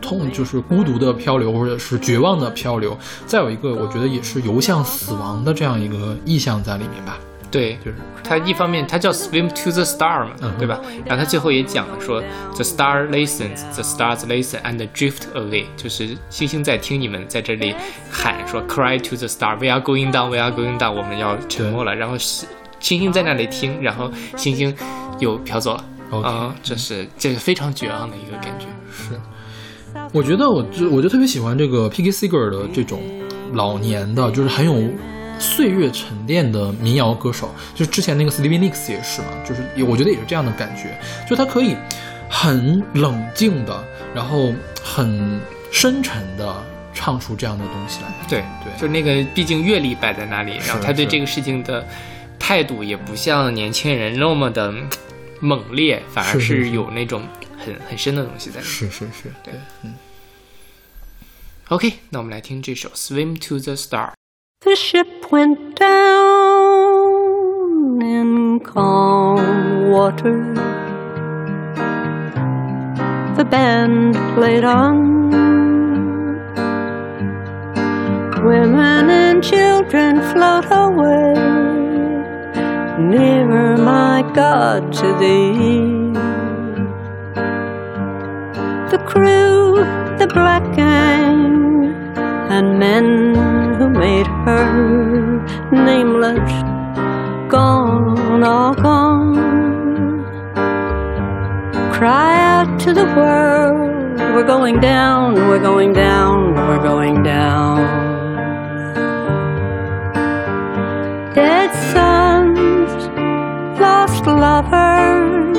[0.00, 0.60] 痛，就是。
[0.60, 1.98] 孤独的漂流，或者是。
[1.98, 2.96] 绝望的漂流。
[3.26, 4.40] 再有一个，我觉得也是。
[4.42, 7.18] 游向死亡的这样一个意象在里面吧。
[7.50, 10.80] 对，就是他一方面他叫 swim to the star 嘛，嗯对吧？
[11.04, 12.22] 然后他最后也讲了说
[12.54, 17.74] ，the star listens, the stars listen and drift away，就是星星在听你们在这里
[18.10, 21.94] 喊说 cry to the star, we are going down, we are going down，我们要沉默了。
[21.94, 22.46] 然后是
[22.80, 24.74] 星星在那里听，然后星星
[25.18, 25.84] 又飘走了。
[26.22, 28.66] 啊、这是这个非常绝望的一个感觉。
[28.90, 29.20] 是，
[30.12, 33.02] 我觉得我就我就特别喜欢这个 Piggy Seeger 的这种
[33.52, 34.72] 老年的，就是很有
[35.38, 37.54] 岁月沉淀的民谣歌手。
[37.74, 41.76] 就是之前那个 Stevie Nicks 也是嘛，就是我觉得也是这样的感觉，就他可以
[42.28, 43.84] 很冷静的，
[44.14, 48.08] 然后很深沉的唱出这样的东西来。
[48.28, 51.86] 对对就那个毕竟阅历摆在那里，然后他对这个事情的
[52.38, 54.88] 态度也不像年轻人那么的嗯
[55.40, 57.22] 猛烈，反而是有那种
[57.64, 58.74] 很很深的东西在里面。
[58.74, 59.94] 是是是，对，嗯。
[61.68, 64.08] OK，那我们来听这首《Swim to the Star》。
[64.62, 66.02] The ship went down
[68.02, 70.52] in calm water.
[73.36, 75.30] The band played on.
[78.44, 81.34] Women and children float away.
[82.98, 86.10] Nearer, my God, to thee.
[88.90, 89.76] The crew,
[90.18, 91.57] the black gang,
[92.50, 93.34] and men
[93.76, 95.40] who made her
[95.70, 96.50] nameless,
[97.50, 100.24] gone, all gone.
[101.92, 107.76] Cry out to the world, we're going down, we're going down, we're going down.
[111.34, 112.90] Dead sons,
[113.78, 115.58] lost lovers,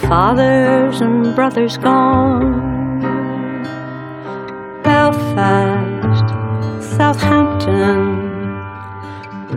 [0.00, 2.75] fathers and brothers gone.
[5.06, 6.28] Belfast,
[6.96, 8.00] Southampton,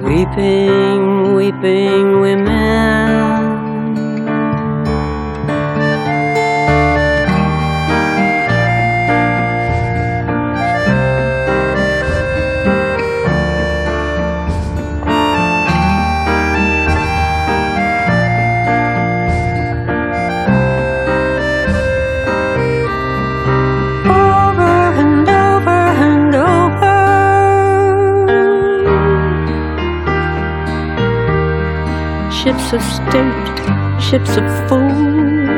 [0.04, 3.29] weeping, weeping women.
[32.70, 33.58] Ships of state,
[34.00, 35.50] ships of fools,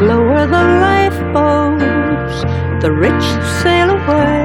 [0.00, 2.36] lower the lifeboats,
[2.80, 3.26] the rich
[3.60, 4.44] sail away.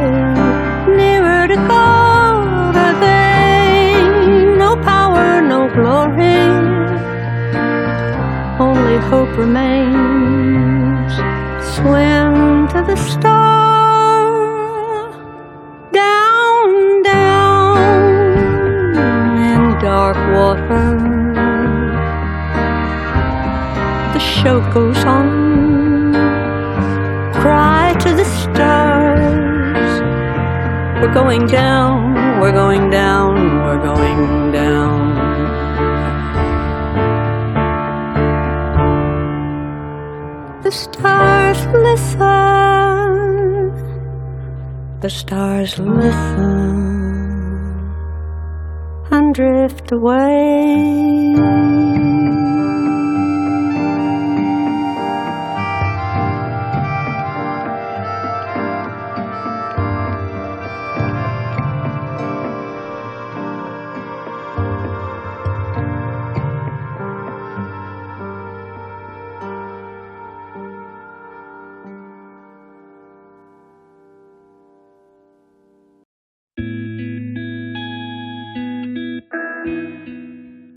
[0.97, 6.49] Nearer to God are they, no power, no glory,
[8.59, 11.13] only hope remains.
[11.75, 13.36] Swim to the star,
[24.13, 26.13] The show goes on.
[27.33, 30.01] Cry to the stars.
[31.01, 33.35] We're going down, we're going down,
[33.65, 35.15] we're going down.
[40.63, 42.21] The stars listen.
[45.01, 46.86] The stars listen
[49.37, 51.66] drift away.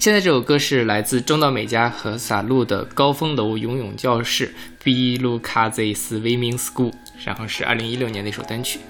[0.01, 4.47] 现在这首歌是来自中岛美嘉和撒路的《高峰楼游泳教室》
[4.83, 5.19] （B.
[5.19, 6.91] Lukaze Swimming School），
[7.23, 8.81] 然后是二零一六年的一首单曲。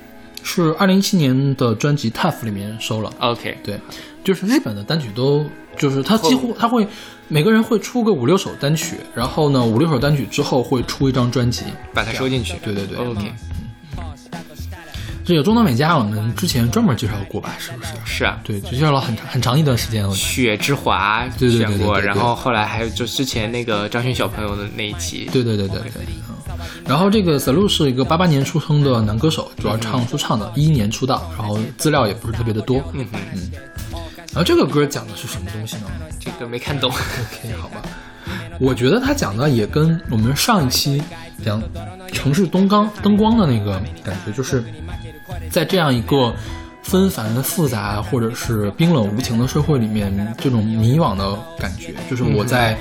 [0.44, 3.12] 是二零一七年的专辑《Tough》里面收了。
[3.18, 3.80] OK，对，
[4.22, 5.44] 就是日本的单曲都，
[5.76, 6.86] 就是他几乎他会
[7.26, 12.54] 每个人会出个五六首单曲，然后呢五六首单曲之后会出一张专辑，把它收进去。
[12.62, 13.49] 对对对 OK，嗯
[15.30, 17.50] 这个中岛美嘉我们之前专门介绍过吧？
[17.56, 17.92] 是不是？
[18.04, 20.12] 是啊，对，就介绍了很长很长一段时间了。
[20.12, 25.30] 雪之华对对对然后后来还有就之前那个张轩小朋友的那一期。
[25.32, 25.92] 对对对对对。
[26.28, 26.34] 嗯
[26.84, 32.82] 然后这个 Salu 是一个八八年出生的男歌手，主要唱说唱的，一一年出道，然后资料也不是特别的多。
[32.92, 33.52] 嗯嗯，
[34.32, 35.82] 然后这个歌讲的是什么东西呢
[36.18, 36.90] 这个没看懂。
[36.90, 37.80] ？OK，好吧。
[38.58, 41.00] 我觉得他讲的也跟我们上一期
[41.44, 41.62] 讲
[42.12, 44.62] 城市东刚灯光的那个感觉，就是
[45.50, 46.34] 在这样一个
[46.82, 52.78] 纷繁复杂或者是冰冷无情的社会里面，这种迷惘的感觉，就是我在、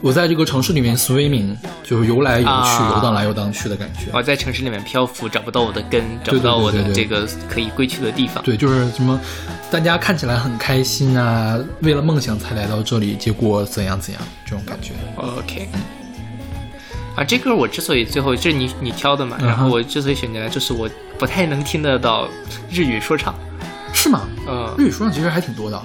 [0.00, 4.10] 我在这个城市里面 swimming，就是游来游去、啊游荡来游荡去的感觉。
[4.12, 8.44] 我在城市里面漂浮，找不到我的根，找不到我的这个可以归去的地方。
[8.44, 9.18] 对，就是什么，
[9.70, 14.92] 大家看起来很开心啊，为了梦想才来到这里，结果怎样怎样，这种感觉。
[15.16, 15.68] OK。
[17.16, 20.88] 啊，这歌我之所以最后这是你你挑的嘛，然后我之所以选进来，就是我
[21.18, 22.28] 不太能听得到
[22.70, 23.34] 日语说唱，
[23.92, 24.22] 是吗？
[24.48, 25.80] 嗯，日语说唱其实还挺多的。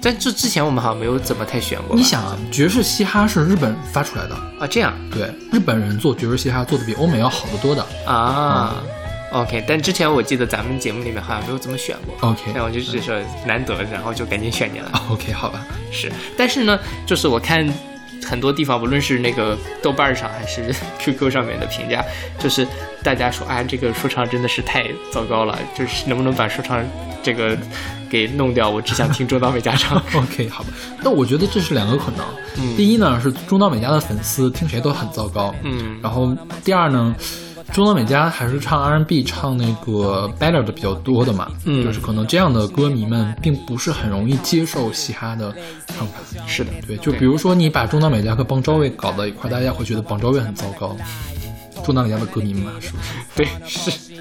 [0.00, 1.96] 在这之前我们好像没有怎么太选过。
[1.96, 7.86] 你想啊，爵士嘻哈是日本发出来的，啊，这样对，日本人做爵士嘻哈做的比欧美要好得多的。
[8.04, 8.82] 啊、
[9.30, 12.28] o k 但之前我记得咱们节目里面好像没有怎么选过。
[12.28, 13.16] OK 那我就是说
[13.46, 14.88] 难得，然后就赶紧选进来。
[15.08, 16.76] OK，好吧，是，但是呢，
[17.06, 17.64] 就是我看
[18.24, 22.04] 很多地方，无论是那个豆瓣上还是 QQ 上面的评价，
[22.38, 22.66] 就是
[23.02, 26.82] 大家说啊，这个说唱真的是太糟糕了，就是能不能把说唱
[27.22, 27.56] 这个
[28.08, 28.70] 给弄掉？
[28.70, 30.02] 我只想听 中岛美嘉唱。
[30.14, 30.70] OK，好吧。
[31.02, 32.24] 那我觉得这是两个可能。
[32.58, 37.14] 嗯第一呢是中岛美嘉的粉丝听谁都很糟糕，嗯然后第二呢，
[37.72, 45.54] 中岛美嘉还是唱 R&B 唱那个 ballad 的比较多的嘛，嗯就是可能这样的歌迷们并不是很容易接受嘻哈的
[45.86, 46.14] 唱法。
[46.46, 50.94] 是的，对，就比如说你把中岛美嘉和邦昭卫搞到一块，大家会觉得邦昭卫很糟糕。
[51.82, 53.12] 中岛美嘉的歌迷们嘛，是不是？
[53.34, 54.12] 对是。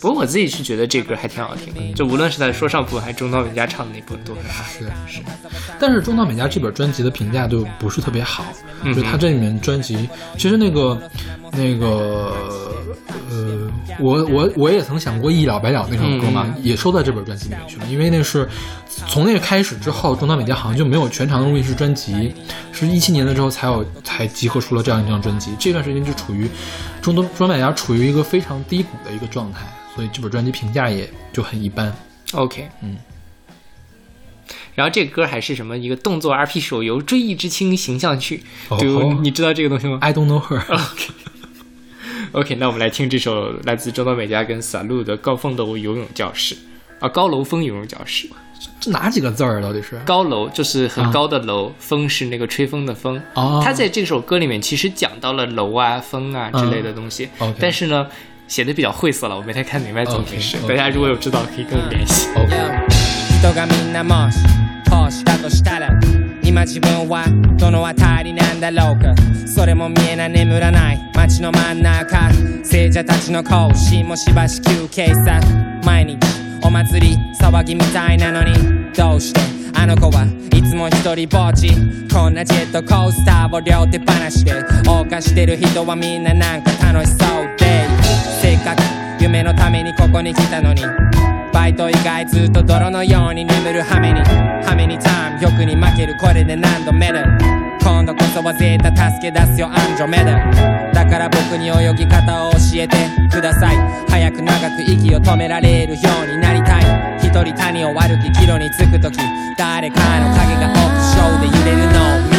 [0.00, 4.62] 不过我自己是觉得这歌还挺好听的，就无论是在说唱部分还是中岛美嘉唱的那部分都很好。
[4.64, 5.20] 是是，
[5.80, 8.44] 但是中岛美嘉这本专辑的评价就不是特别好，
[8.82, 11.00] 嗯就是他这里面专辑，其实那个
[11.52, 12.34] 那个
[13.30, 13.70] 呃，
[14.00, 18.48] 我我我也曾想过一了百了那首歌嘛，嗯也收在这本专辑里面去了，因为那是
[19.06, 22.34] 从那个开始之后，中岛美嘉好像就没有全长的录音室专辑，
[22.72, 26.48] 是一七年的时候才有才集合出了这样一张专辑，这段时间就处于
[27.00, 29.60] 中东中岛美嘉处于一个非常低谷的一个状态，
[29.94, 31.94] 所以这本专辑评价也就很一般。
[32.32, 32.96] OK，嗯。
[34.74, 38.76] 然后这个歌还是什么一个动作 RP 手游《追忆之青》形象曲，哦。
[38.76, 40.60] 就你知道这个东西吗？I don't know her。
[42.34, 46.54] OK，那我们来听这首来自中岛美嘉跟撒路的《高峰楼游泳教室》
[46.98, 48.28] 啊，高楼峰游泳教室。
[48.80, 49.62] 这哪几个字儿啊？
[49.62, 49.96] 到底是？
[50.04, 53.22] 高楼就是很高的楼，风是那个吹风的风。
[53.34, 58.04] 哦他在这首歌里面其实讲到了楼啊、风啊之类的东西，嗯 OK 但是呢，
[58.48, 60.56] 写的比较晦涩了，我没太看明白怎么回事。
[60.68, 62.26] 大家如果有知道，可以跟我联系。
[65.84, 66.23] 人
[66.54, 67.24] 今自分は
[67.58, 69.12] どの辺りなんだろうか。
[69.44, 71.10] それも見えない眠らない。
[71.12, 72.30] 街の真ん中。
[72.62, 75.40] 聖者たちの行進もしばし休憩さ。
[75.84, 76.18] 毎日
[76.62, 78.52] お祭り騒ぎみたいなのに。
[78.94, 79.40] どうして？
[79.74, 81.70] あの子はいつも一人ぼっち。
[82.08, 87.84] こんなジェットコースターを両手放しで謳歌してる人はみんななんか楽しそうで。
[88.40, 88.80] せっかく
[89.20, 90.82] 夢のためにここに来たのに。
[91.64, 97.24] バイト以外ずっと泥のように眠る羽目に羽目にターン欲に負けるこれで何度目だ
[97.80, 100.44] 今度こそはゼータ助け出すよアンジョメダ
[100.92, 102.96] だから僕に泳ぎ方を教えて
[103.32, 103.76] ください。
[104.10, 107.18] 早く長く息を止められるようになりたい。
[107.20, 109.18] 一人谷を歩き岐路に着く時
[109.56, 112.33] 誰かの影がオフショーで揺れるのを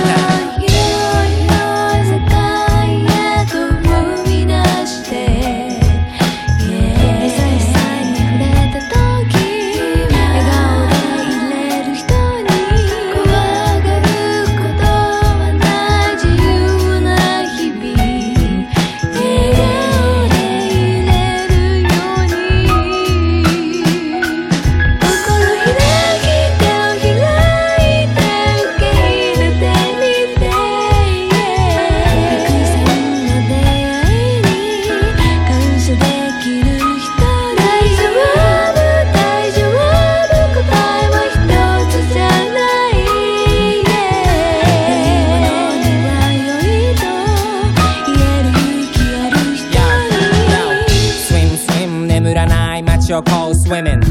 [53.10, 54.05] your cold swimming.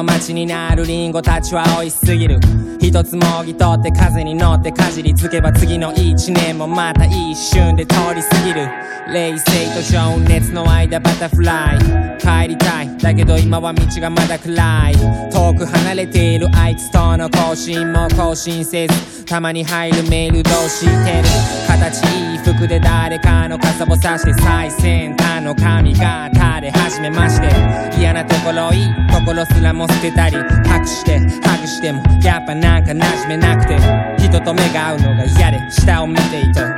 [0.00, 2.40] の街になるリンゴたちは美味しすぎる。
[2.80, 8.66] 一つもぎ取って風に乗ってかじりつけば次の一年もまた一瞬で通り過ぎる。
[9.12, 11.78] 冷静と情熱の間バタフライ。
[12.18, 12.96] 帰りたい。
[12.96, 14.94] だけど今は道がまだ暗い。
[15.30, 19.24] 遠く離れているあいつとの更新も更新せず。
[19.26, 21.28] たまに入るメールどうしてる
[21.68, 27.50] 形いい服で誰かの傘をさして最先端の髪型で始めまして。
[27.98, 33.76] 嫌なところいいところすらも捨てたり隠してハグしてもやっぱなんか馴染めなくて
[34.18, 36.74] 人と目が合うのが嫌で下を見ていた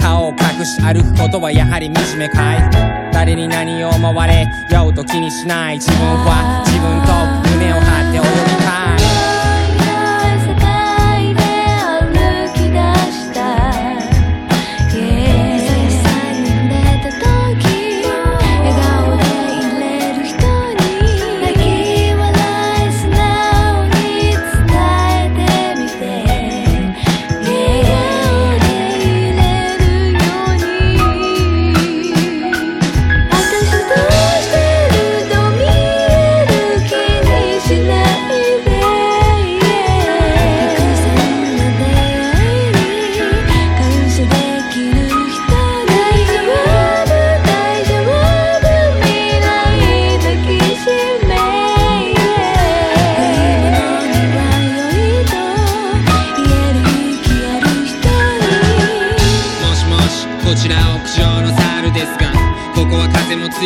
[0.00, 2.70] 顔を隠し歩くことはやはり惨めかい？
[3.12, 5.80] 誰に何を思われようと気にしない。
[5.80, 7.45] 自分は自分と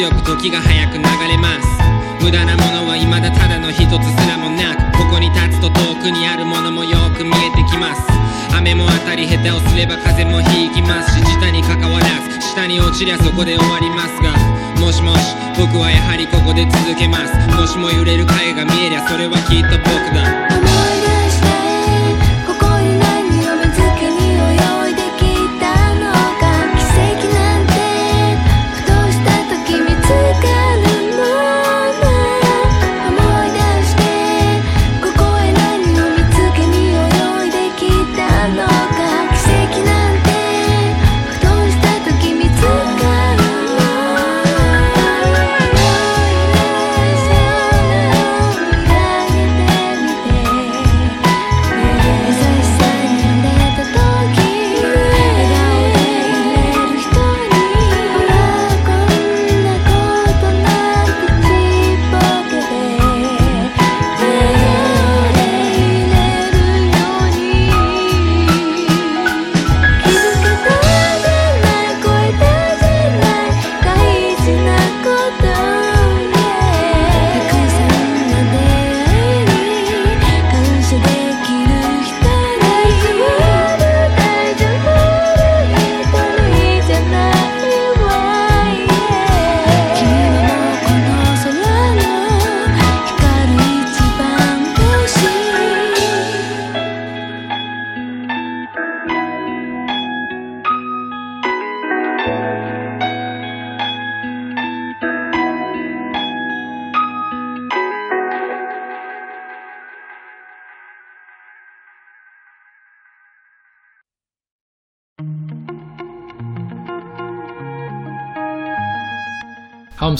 [0.01, 1.69] 強く時が早く流れます。
[2.25, 8.01] 無駄なものは未だただの一つすらもなくここに立つと遠くにあるものもよく見えてきます。
[8.57, 14.33] 雨も当たり下手をすれば風もひきますし自他に関わらず下に落ちりゃそこで終わりますが
[14.81, 17.37] もしもし僕はやはりここで続けます。
[17.61, 19.85] もしも揺れる影が見えりゃそれはきっと僕
[20.17, 20.60] だ。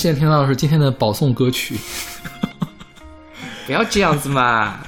[0.01, 1.77] 现在听到的是今天的保送歌曲。
[3.67, 4.81] 不要这样子嘛。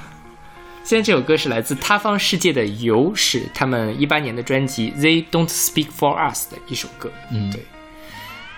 [0.83, 7.11] 现在这首歌是来自塌方世界的有是他们一八年的专辑《They Don't Speak for Us》的一首歌。
[7.31, 7.63] 嗯对。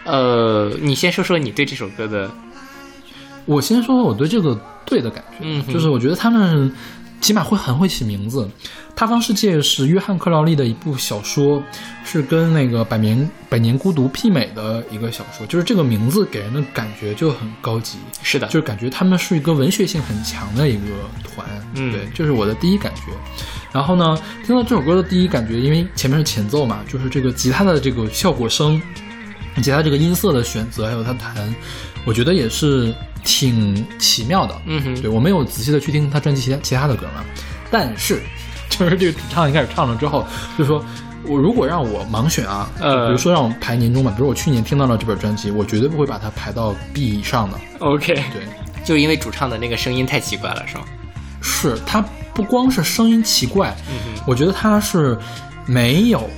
[0.06, 2.32] 呃，你先说说你对这首歌的，
[3.44, 6.74] 我先说说我对这个队的感觉，嗯就是我觉得他们
[7.26, 8.44] 起码会很会起名字。
[8.96, 11.60] 《塌方世界》是约翰克劳利的一部小说，
[12.06, 20.82] 是跟那个《百年百年孤独》媲美的一个小说，就是这个名字给人的感觉就很高级，是的，就是感觉他们是一个文学性很强的一个
[21.24, 23.02] 团，嗯对，这是我的第一感觉。
[23.72, 24.16] 然后呢，
[24.46, 28.80] 听到这首歌的第一感觉，因为前面是前奏嘛，就是这个吉他的这个效果声，
[29.64, 31.54] 吉他这个音色的选择，还有他弹，
[32.06, 32.94] 我觉得也是
[33.24, 34.56] 挺奇妙的。
[34.66, 37.24] 嗯哼对我没有仔细的去听他专辑其他其他的歌嘛，
[37.70, 38.22] 但是
[38.70, 40.26] 就是这个主唱一开始唱了之后，
[40.58, 40.84] 就说。
[41.28, 47.58] 我如果让我盲选啊，呃比如说让我排年终吧，比如我去年听到了这本专辑，我绝对不会把它排到 B 以上的。
[47.80, 48.44] OK，对，
[48.86, 50.84] 就是因为主唱的那个声音太奇怪了，是吗？
[51.42, 52.00] 是他
[52.32, 55.18] 不光是声音奇怪，嗯我觉得他是
[55.66, 56.30] 没有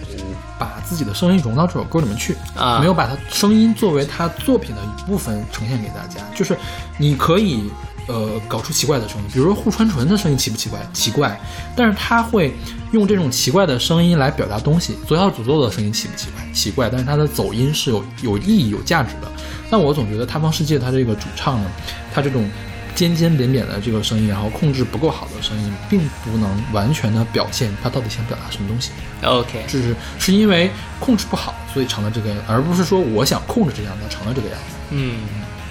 [0.60, 6.22] 把自己的声音融到这首歌里面去，啊没有把他声音作为他作品的一部分呈现给大家。
[6.36, 6.58] 就是
[6.98, 7.70] 你可以
[8.08, 10.80] 呃搞出奇怪的声音，比如说户川纯的声音奇不奇怪？
[10.94, 11.40] 奇怪，
[11.76, 12.56] 但是他会
[12.92, 14.98] 用这种奇怪的声音来表达东西。
[15.06, 16.54] 左小诅咒的声音奇不奇怪？
[16.54, 19.32] 奇怪，但是他的走音是有有意义、有价值的。
[19.70, 21.70] 但我总觉得他方世界他这个主唱呢，
[22.14, 22.50] 他这种
[22.98, 28.92] 尖尖扁扁的这个声音，然后控制不够好的声音，并不能完全的表现他到底想表达什么东西。
[29.24, 34.76] OK，就是是因为控制不好，所以成了这个样子，而不是说我想控制这个样子，成了这个样子。
[34.90, 35.20] 嗯，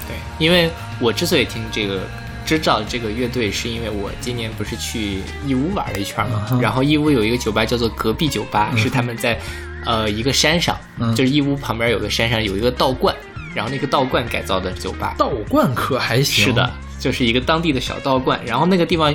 [0.06, 0.70] 对，因为
[1.00, 2.00] 我之所以听这个。
[2.46, 9.36] 知道这个乐队是因为我今年不是去义乌玩了一圈嘛然后义乌有一个酒吧叫做隔壁酒吧，是他们在
[9.84, 13.12] 呃一个山上，嗯就是义乌旁边有个山上有一个道观，
[13.52, 16.44] 然后那个道观改造的酒吧，道观可还行？
[16.44, 19.14] 是的，，就是一个当地的小道观，然后那个地方，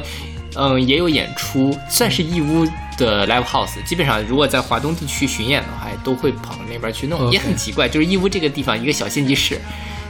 [0.55, 2.65] 嗯，也有演出，算是义乌
[2.97, 3.81] 的 live house。
[3.83, 9.59] 基本上，如果在华东地区巡演的话，都会跑到那边去弄，也很奇怪，就是义乌这个地方一个小县级市，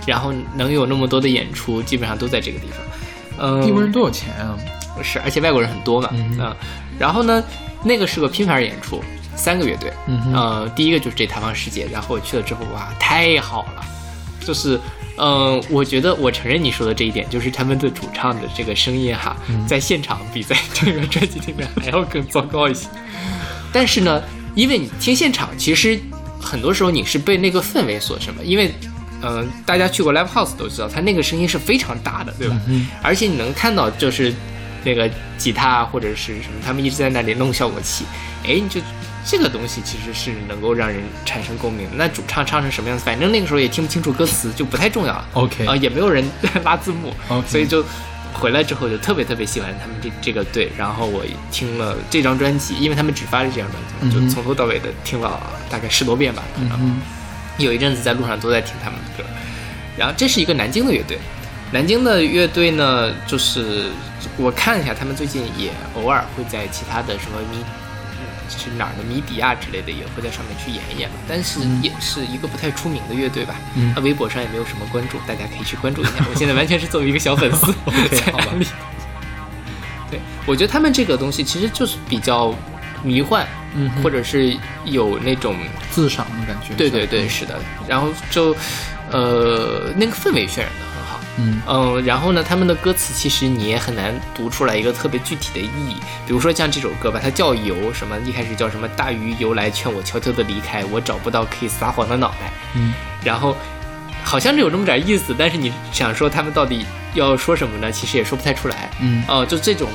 [0.05, 2.80] 然后能有那么多的演出，基本上都在这个地方。
[3.39, 4.57] 嗯，义乌人多有钱啊！
[5.01, 6.55] 是，而且外国人很多嘛，嗯
[6.99, 7.43] 然后呢，
[7.84, 9.01] 那个是个拼盘演出，
[9.36, 10.34] 三个乐队，嗯哼。
[10.34, 13.84] 呃，第一个就是这台湾世界，然后我去了之后，哇，太好了，
[14.45, 14.80] 就是，
[15.18, 22.88] 嗯、我觉得我承认你说的这一点，就是他们的主唱的这个声音哈，嗯在现场比在这个专辑里面还要更糟糕一些，
[23.72, 24.24] 但是呢，
[24.55, 25.99] 因为你听现场，其实
[26.39, 28.74] 很多时候你是被那个氛围所什么，因为。
[29.24, 32.59] 嗯，大家去过 live house 都知道，他那个声音是非常大的，对吧？
[32.68, 34.34] 嗯而且你能看到，就是
[34.84, 35.07] 那个
[35.38, 38.03] 吉他啊或者是什么，他们一直在那里弄效果器，
[38.43, 38.82] 哎，你就
[39.26, 41.88] 这个东西其实是能够让人产生共鸣。
[41.95, 45.26] 那主唱唱成什么样子，反正那个时候也听不清楚歌词，就不太重要了。
[45.34, 46.26] OK 啊、也没有人
[46.63, 47.84] 拉字幕 OK 所以就
[48.34, 50.72] 回来之后就特别特别喜欢他们这这个队。
[50.78, 56.78] 然后我听了这张专辑，因为他们只发了这张专辑，嗯就从头到尾的听了大概十多遍吧，可能。
[56.80, 57.01] 嗯
[57.57, 59.30] 有一阵子在路上都在听他们的歌。
[59.95, 61.19] 然后这是一个南京的乐队，
[61.72, 63.91] 南京的乐队呢，就是
[64.38, 67.65] 我看了一下，他们最近也偶尔会在其他的什么迷，嗯
[68.57, 71.15] 是哪儿的迷笛啊之类的，也会在上面去演一演吧。
[71.27, 73.55] 但是也是一个不太出名的乐队吧，
[74.01, 76.25] 微博上也没有什么关注，大家可以去关注一下。
[76.29, 77.73] 我现在完全是作为一个小粉丝
[78.11, 78.65] 在好吧安利。
[80.09, 82.53] 对，我觉得他们这个东西其实就是比较
[83.03, 85.55] 迷幻，嗯或者是有那种
[85.89, 86.73] 自赏的感觉。
[86.75, 87.59] 对对对，是的。
[87.87, 88.55] 然后就，
[89.09, 90.90] 呃，那个氛围渲染的。
[91.41, 95.95] 嗯嗯，然后呢，他们的歌词其实你也很难读出来一个特别具体的意义。
[96.27, 102.51] 比如说像这首歌吧，它叫游什么，一开始叫什么大鱼游来劝我悄悄的离开，我找不到可以撒谎的脑袋。
[102.75, 103.55] 嗯，然后
[104.23, 107.91] 好像是有这么点意思，但是你想说他们到底要说什么呢？
[107.91, 108.89] 其实也说不太出来。
[108.99, 109.89] 嗯哦、就这种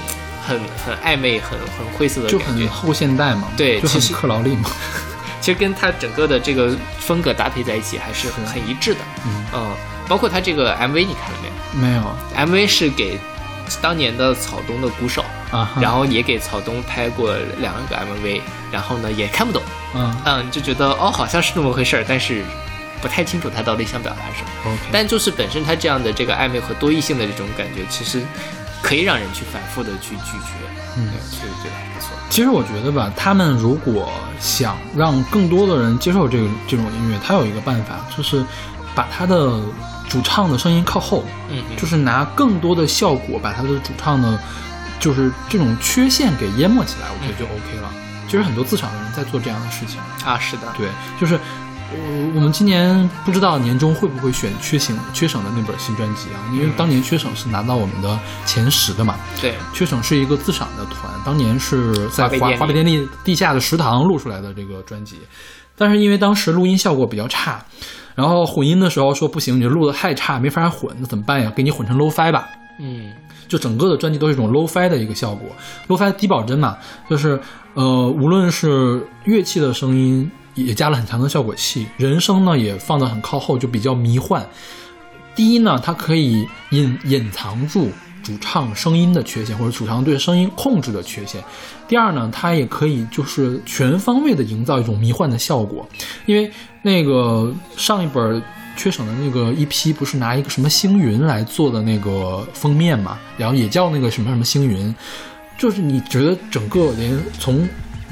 [0.44, 2.68] 很很暧昧、很很灰色的感觉很。
[2.68, 4.70] 后现代嘛，对就很克劳利嘛。
[5.40, 9.00] 其实跟他整个的这个风格搭配在一起还是是很一致的。
[9.24, 9.44] 嗯
[10.08, 11.38] 包括他这个 MV 你看了
[11.74, 13.18] 没有没有？MV 是给
[13.82, 18.40] 当年的草东的鼓手，啊，然后也给草东拍过两个 MV，
[18.70, 19.60] 然后呢也看不懂，
[19.94, 22.44] 嗯嗯，就觉得哦好像是那么回事儿，但是
[23.02, 24.72] 不太清楚他到底想表达什么。
[24.72, 28.22] OK，但就是本身他这样的这个暧昧和多异性的这种感觉，其实
[28.82, 30.52] 可以让人去反复的去拒绝，
[30.96, 32.10] 嗯对，所以觉得还不错。
[32.30, 38.44] 其实我觉得吧，他们如果想让更多的人接受这个这种音乐，他有一个办法，就是
[38.94, 39.60] 把他的
[40.08, 44.38] 主唱的声音靠后，嗯嗯就是拿更多的效果把他的主唱的，
[45.00, 47.92] 就是这种缺陷给淹没起来，我觉得就 OK 了。
[48.26, 50.00] 其实很多自赏的人在做这样的事情。
[50.24, 50.88] 啊，是的，对，
[51.20, 51.38] 就是
[51.92, 56.42] 我我们今年不知道年终会不会选缺省缺省的那本新专辑啊？
[56.52, 59.14] 因为当年缺省是拿到我们的前十的嘛。
[59.40, 65.20] 对，缺省是一个自赏的团，当年是在华华北电力地下的食堂录出来的这个专辑，
[65.76, 67.64] 但是因为当时录音效果比较差，
[68.16, 71.52] 然后混音的时候说不行，你录的太差，没法混，那怎么办呀？
[71.54, 72.48] 给你混成 low-fi 吧。
[72.80, 73.12] 嗯
[73.46, 75.48] 就整个的专辑都是一种 low-fi 的一个效果
[75.86, 76.76] ，low-fi 低保真嘛，
[77.08, 77.40] 就是
[77.74, 84.44] 呃，无论是乐器的声音也加了很强的效果器，人声呢也放得很靠后，就比较迷幻。
[85.36, 87.90] 第一呢，它可以隐隐藏住
[88.26, 91.40] 主唱声音的缺陷，或者主唱对声音控制的缺陷。
[91.86, 95.88] 第二呢，它也可以就是全方位的营造一种迷幻的效果，
[96.24, 96.50] 因为
[96.82, 98.42] 那个上一本
[98.76, 104.92] 缺省的那个一批不是拿一个什么星云来做的那个封面嘛，然后也叫那个什么什么星云，
[105.56, 107.68] 就是你觉得整个连从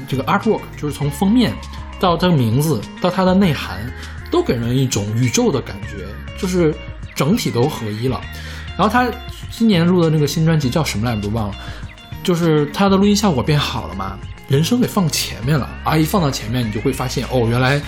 [0.07, 1.53] 这个 artwork 就是从封面
[1.99, 3.91] 到它的名字到它的内涵，
[4.31, 6.05] 都给人一种宇宙的感觉，
[6.39, 6.73] 就是
[7.13, 8.21] 整体都合一了。
[8.77, 9.09] 然后他
[9.49, 11.21] 今年录的那个新专辑叫什么来着？
[11.21, 11.55] 都忘了，
[12.23, 14.17] 就是他的录音效果变好了嘛，
[14.47, 15.97] 人声给放前面了啊！
[15.97, 17.81] 一放到前面，你就会发现哦，原来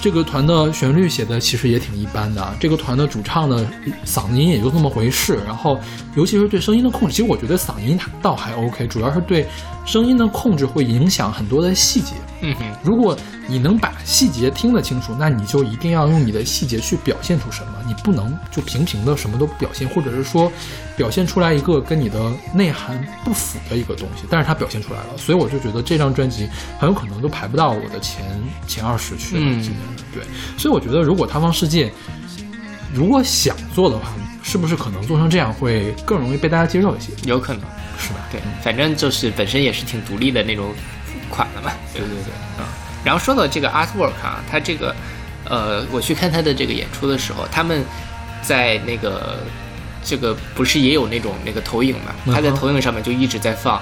[0.00, 3.66] 这个团的旋律写的其实也挺一般的，这个团的主唱的
[4.06, 5.38] 嗓音也就那么回事。
[5.46, 5.78] 然后，
[6.14, 9.46] 尤其是对声音的控制，其实我觉得嗓音倒还 OK，主要是对
[9.86, 12.14] 声音的控制会影响很多的细节。
[12.42, 13.14] 嗯哼，如果
[13.46, 20.50] 你能把细节听得清楚，那你就一定要用你的细节去表现出什么，你不能就平平的什么都不表现，或者是说
[20.96, 28.24] 表现出来一个跟你的内涵不符的一个东西，但是它表现出来了，所以我就觉得这张专辑很有可能都排不到我的前
[28.66, 29.42] 前二十去了。
[29.44, 29.80] 嗯今年
[30.14, 30.22] 对，
[30.56, 31.92] 所以我觉得如果塌方世界
[32.94, 34.08] 如果想做的话，
[34.42, 37.62] 是不是可能做成这样会更容易被大家接受一些，有可能。
[37.98, 38.20] 是吧？
[38.32, 40.72] 对，反正就是本身也是挺独立的那种
[41.28, 41.70] 款的嘛。
[41.92, 42.32] 对对对。
[43.04, 44.96] 然后说到这个 artwork 啊，它这个，
[45.44, 47.84] 呃，我去看他的这个演出的时候，他们
[48.42, 49.38] 在那个
[50.02, 52.14] 这个不是也有那种那个投影嘛？
[52.34, 53.80] 他在投影上面就一直在放。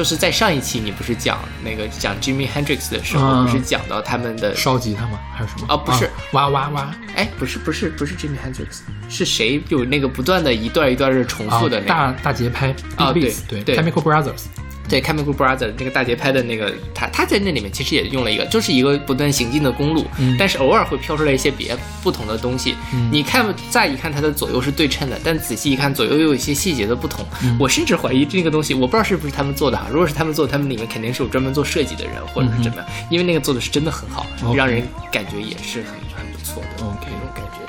[0.00, 5.20] 就是在上一期你不是讲那个讲 Jimi Hendrix 的时候，嗯不是讲到他们的烧吉他吗？
[5.36, 5.66] 还是什么？
[5.68, 8.78] 啊不是哇哇哇哎，不是不是不是 Jimi Hendrix，
[9.10, 11.88] 是谁有那个不断的一段一段的重复的那个？
[11.90, 14.44] 大大节拍啊对对对 Chemical Brothers，
[14.90, 22.74] 对 Chemical Brothers 那个大节拍的那个，他他在那里面其实也用了一个，就是一个不断行进的公路，嗯但是偶尔会飘出来一些别不同的东西。
[23.12, 27.24] 你看再一看它的左右是对称的，但仔细一看左右又有一些细节的不同。
[27.44, 29.86] 嗯我甚至怀疑这个东西，我不知道是不是他们做的哈。
[29.90, 34.82] 如果是他们做，他们里面肯定是有专门做设计的人，或者是怎么样，因为那个做的是真的很好，嗯让人
[35.12, 37.60] 感觉也是很很不错的 OK 那种感觉。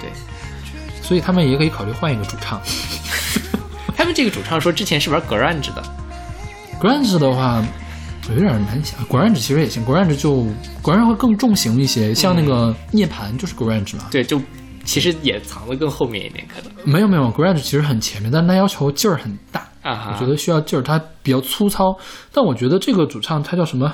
[0.00, 0.10] 对
[1.02, 2.60] 所以他们也可以考虑换一个主唱。
[3.96, 5.82] 他们这个主唱说之前是玩 grunge 的，
[6.80, 7.64] Grunge 的话，
[8.28, 9.04] 我有点难想。
[9.06, 10.46] Grunge 其实也行，Grunge 就
[10.82, 14.04] Grunge 会更重型一些，像那个涅槃就是 Grunge 嘛。
[14.10, 14.40] 对，就
[14.84, 19.66] 其实也藏得更后面一点，可能没有没有，Grunge 其实很前面，但是它要求劲儿很大。
[19.82, 21.96] 啊哈我觉得需要劲儿，它比较粗糙。
[22.32, 23.92] 但我觉得这个主唱他叫什么？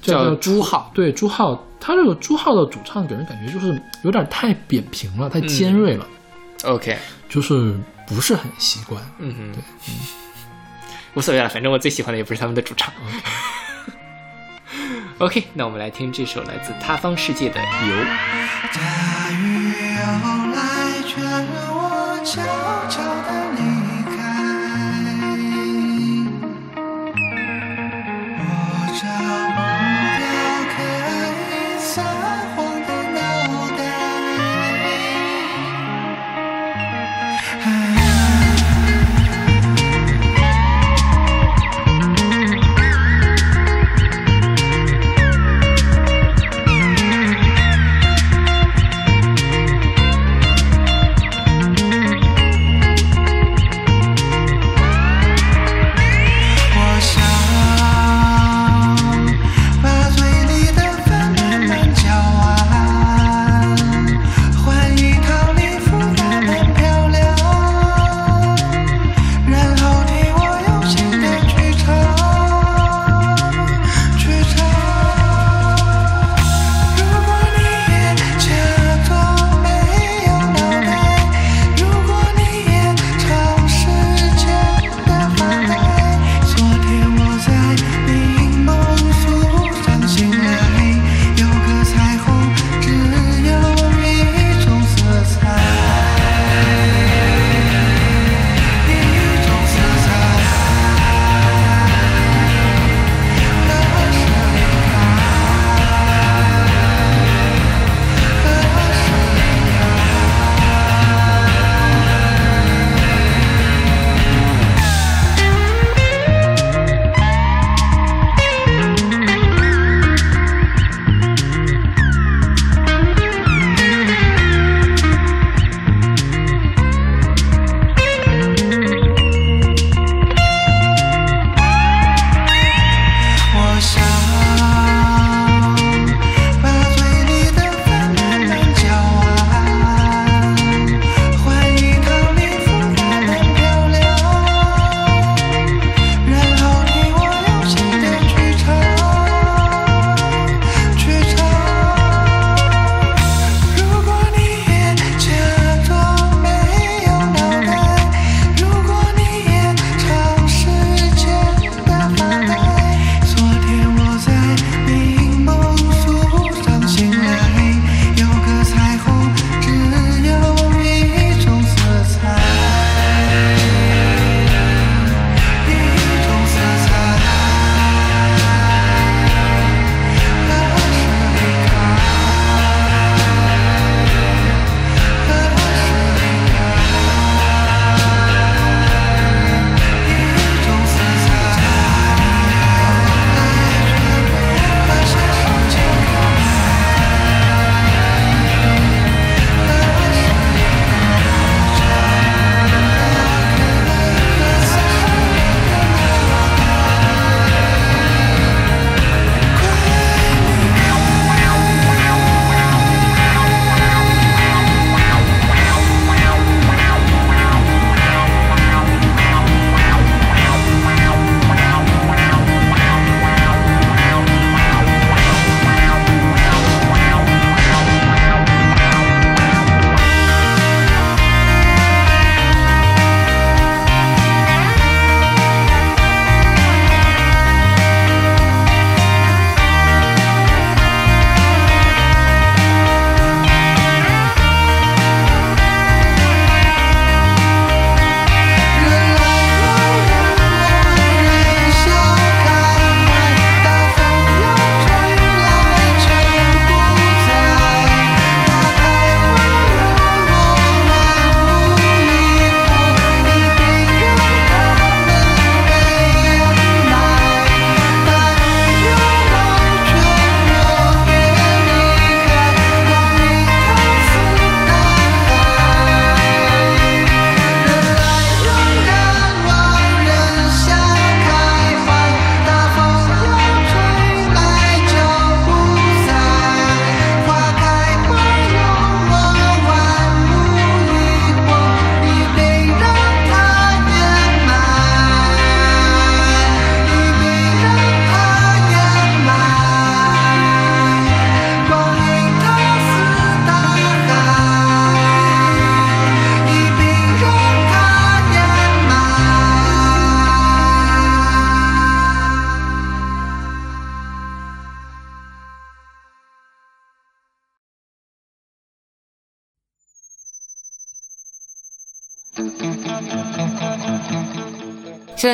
[0.00, 0.92] 叫叫朱浩。
[0.94, 6.06] 对，朱浩，他这个朱浩的主唱给人感觉就是有点太扁平了，太尖锐了
[6.64, 6.96] ，OK，
[7.28, 7.74] 就是
[8.06, 9.02] 不是很习惯。
[9.18, 9.60] 嗯哼，
[11.14, 12.92] 无所谓了，反正我最喜欢的也不是他们的主唱。
[15.18, 17.94] OK，那我们来听这首来自他方世界的《游》。
[18.74, 20.02] 大雨要
[20.54, 21.24] 来，劝
[21.70, 22.42] 我悄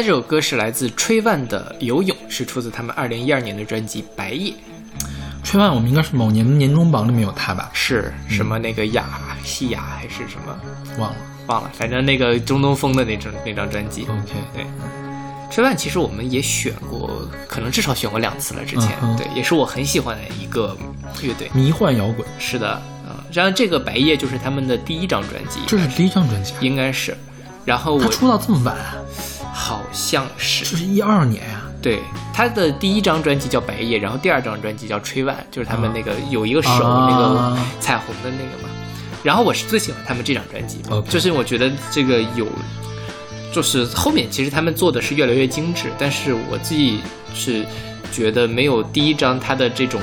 [0.03, 4.51] 这首歌是来自吹万的《游泳》，是出自他们二零一二年的专辑《白夜》，
[5.45, 7.69] 吹万我们应该是某年年终榜里面有他吧？
[7.75, 10.59] 是什么那个雅西雅还是什么
[10.99, 11.17] 忘了。
[11.49, 14.05] 忘了，反正那个中东风的那张那张专辑。
[14.05, 14.65] OK，对，
[15.51, 18.65] 吹万其实我们也选过，可能至少选过两次了。
[18.65, 20.75] 之前、嗯对，也是我很喜欢的一个
[21.21, 21.51] 乐队。
[21.53, 27.15] 迷幻摇滚，是的，嗯，然后这个《白夜》就是他们的第一张专辑，这是第一张专辑啊，应该是。
[27.67, 28.95] 然后我他出道这么晚啊？
[30.19, 30.65] 好像是。
[30.65, 32.01] 这是一二年啊、对，
[32.33, 38.69] 他的第一张专辑叫《白夜》，然后第二张专辑叫《吹万》，就是他们那个有一个手、啊那个彩虹的那个嘛。
[39.23, 42.47] 然后我是最喜欢他们这张专辑就是我觉得这个有，
[43.53, 47.01] 就是后面其实他们做的是越来越精致，但是我自己
[47.35, 47.65] 是
[48.13, 50.01] 觉得没有第一张他的这种。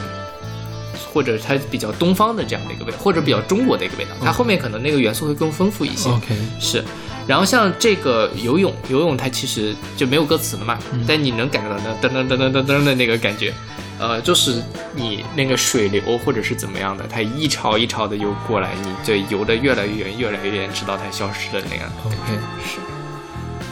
[1.13, 6.09] 或者它比较东方的这样的一个味道，或者比较中国的一个味道，它后面可能那个元素会更丰富一些。
[6.09, 6.83] OK，是，
[7.27, 11.03] 然后像这个游泳，游泳它其实就没有歌词了嘛，嗯。
[11.07, 13.53] 但你能感觉到那噔噔噔噔噔噔的那个感觉，
[13.99, 14.63] 呃，就是
[14.95, 21.89] 你那个水流或者是怎么样的，它一潮一潮的游过来，你就游得越来越远，越来越远，直到它消失的那样。
[22.05, 22.15] OK，
[22.63, 22.79] 是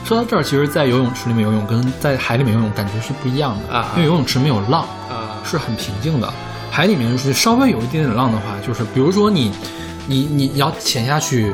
[0.03, 3.93] 说到这儿，其实，在游泳池里面游泳跟在海里面游泳感觉是不一样的啊。
[3.95, 6.31] 因为游泳池没有浪，啊、是很平静的。
[6.69, 9.51] 海里面是稍微有一点点浪的话，就是比如说你，
[10.05, 11.51] 你你你要潜下去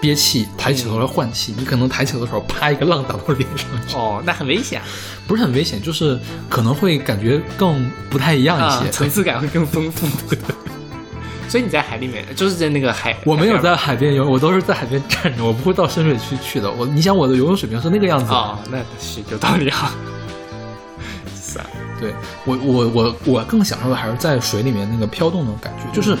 [0.00, 4.80] 憋气，抬起头来换气，你可能抬起头的时候，啪一个浪打到脸上去，哦，那很危险
[5.26, 10.08] 不是很危险，就是可能会感觉更不太一样一啊些。，层次感会更丰富。
[11.48, 16.70] 所以你在海里面，就是在那个海，我没有在海边游，我都是在海边站着，我不会到深水区去的。
[16.70, 19.92] 我，你想我的游泳水平是那个样子，哦，那是有道理啊，
[22.00, 26.16] 对我我我我更享受的还是在水里面那个飘动的感觉，就是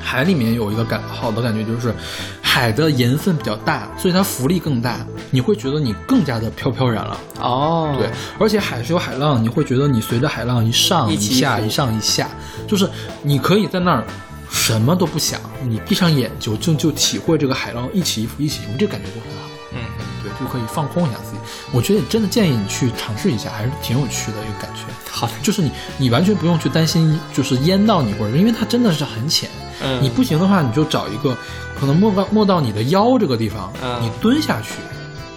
[0.00, 1.94] 海里面有一个感好的感觉，就是
[2.42, 7.20] 海的盐分比较大，所以它浮力更大，你会觉得你更加的飘飘然了。
[7.40, 12.28] 哦，对，而且海是有海浪，你会觉得你随着海浪一上一一下，一上一下，
[12.66, 12.88] 就是
[13.22, 14.04] 你可以在那儿
[14.50, 19.48] 什么都不想，你闭上眼就就就体会这个海浪一起一伏一起伏，这感觉就很好。
[19.72, 19.78] 嗯，
[20.24, 21.38] 对，就可以放空一下自己。
[21.70, 24.80] 我觉得真的建议你去尝试一下，还是挺有趣的一个感觉。
[25.08, 29.48] 好的，就是你，你完全不用去担心，就是淹到你或者，因为它真的是很浅。
[29.82, 31.36] 嗯你不行的话，你就找一个
[31.78, 34.74] 可能没到没到你的腰这个地方，嗯你蹲下去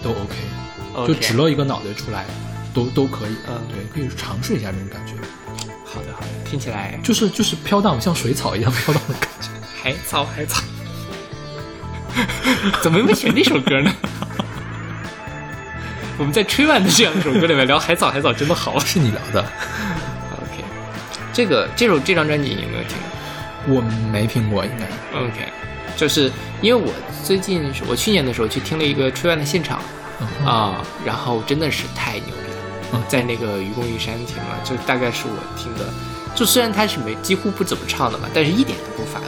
[0.01, 2.25] 都 OK，, 就只露一个脑袋出来，
[2.73, 3.35] 都都可以。
[3.47, 5.13] 嗯对，可以尝试一下这种感觉，
[5.85, 9.49] 好的好的，听起来就是就是飘荡，像水草一样飘荡的感觉。
[9.81, 10.61] 海草海草，
[12.81, 13.91] 怎么没选这首歌呢？
[16.19, 18.77] 我们在吹完的这样一首歌里面聊海草，海草真的好。
[18.79, 20.63] 是你聊的，OK，
[21.33, 22.95] 这个这首这张专辑你有没有听
[23.68, 24.86] 我没听过，应该。
[25.18, 25.51] ？OK，
[25.95, 26.91] 就是因为我
[27.24, 29.82] 最近我去年的时候去听了一个吹完的现场
[30.20, 32.57] 嗯啊、然后真的是太牛逼了，
[32.93, 35.86] 嗯在那个愚公移山听了，就大概是我听的，
[36.36, 39.28] 就虽然他是没几乎不怎么唱的嘛，但是一点都不乏味。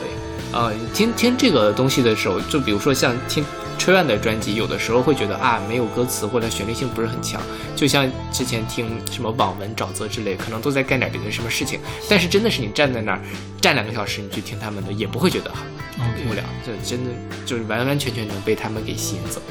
[0.53, 3.43] 呃，听听这个东西的时候，就比如说像听
[3.77, 7.41] 吹万的专辑，有的时候会觉得啊没有歌词或者旋律性不是很强，
[7.75, 13.21] 就像之前听什么网文、沼泽之类，可能都在干点别的什么事情，但是真的是你站在那儿
[13.61, 17.11] 站两个小时，你去听他们的，也不会觉得很 OK 无聊，这真的
[17.45, 19.41] 就是完完全全能被他们给吸引走。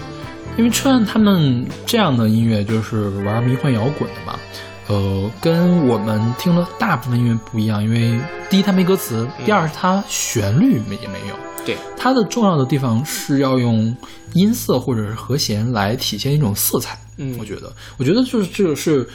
[0.56, 4.38] 因为车院他们这样的音乐就是玩迷幻摇滚的嘛，
[4.86, 7.82] 呃，跟我们听的大部分音乐不一样。
[7.82, 8.20] 因为
[8.50, 11.36] 第一它没歌词，第二是它旋律没也没有。
[11.64, 13.96] 对，它的重要的地方是要用
[14.34, 16.98] 音色或者是和弦来体现一种色彩。
[17.16, 19.08] 嗯我觉得，我觉得就是这个是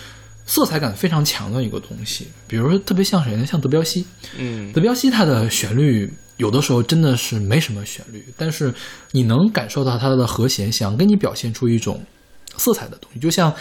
[0.46, 2.28] 色彩感非常强的一个东西。
[2.48, 3.46] 比如说，特别像谁呢？
[3.46, 4.06] 像德彪西。
[4.38, 8.74] 嗯德彪西他的旋律有的时候真的是没什么旋律，但是
[9.12, 12.04] 你能感受到他的和弦想跟你表现出一种
[12.58, 13.58] 色彩的东西，就像就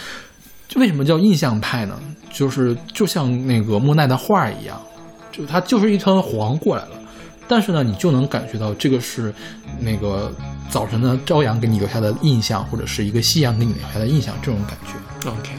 [0.75, 1.99] 为什么叫印象派呢？
[2.31, 4.79] 就是就像那个莫奈的画儿一样，
[5.31, 6.91] 就它就是一团黄过来了。
[7.47, 9.33] 但是呢，你就能感觉到这个是
[9.79, 10.31] 那个
[10.69, 15.27] 早晨的朝阳给你留下的印象，或者是一个夕阳给你留下的印象，这种感觉。
[15.27, 15.49] ，OK，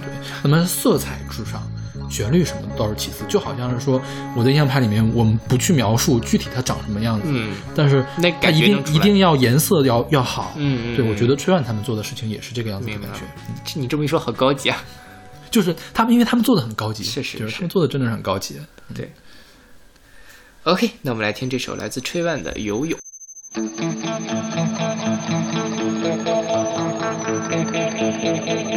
[0.44, 1.60] 那么色彩至上，
[2.08, 4.00] 旋律什么的倒是其次，就好像是说
[4.36, 13.20] 我的印象派里面，我们不去描述具体它长什么样子，嗯但是那它一定一定要颜色要要好，对，嗯嗯对我觉得崔万他们做的事情也是这个样子的感觉，
[13.64, 14.80] 这你这么一说，好高级啊！
[15.50, 17.54] 就是他们因为他们做的很高级，是是是就是。
[17.54, 18.60] 他们做的真的是很高级，
[18.94, 19.12] 对
[20.64, 22.98] ，OK，那我们来听这首来自吹万的《游泳》。「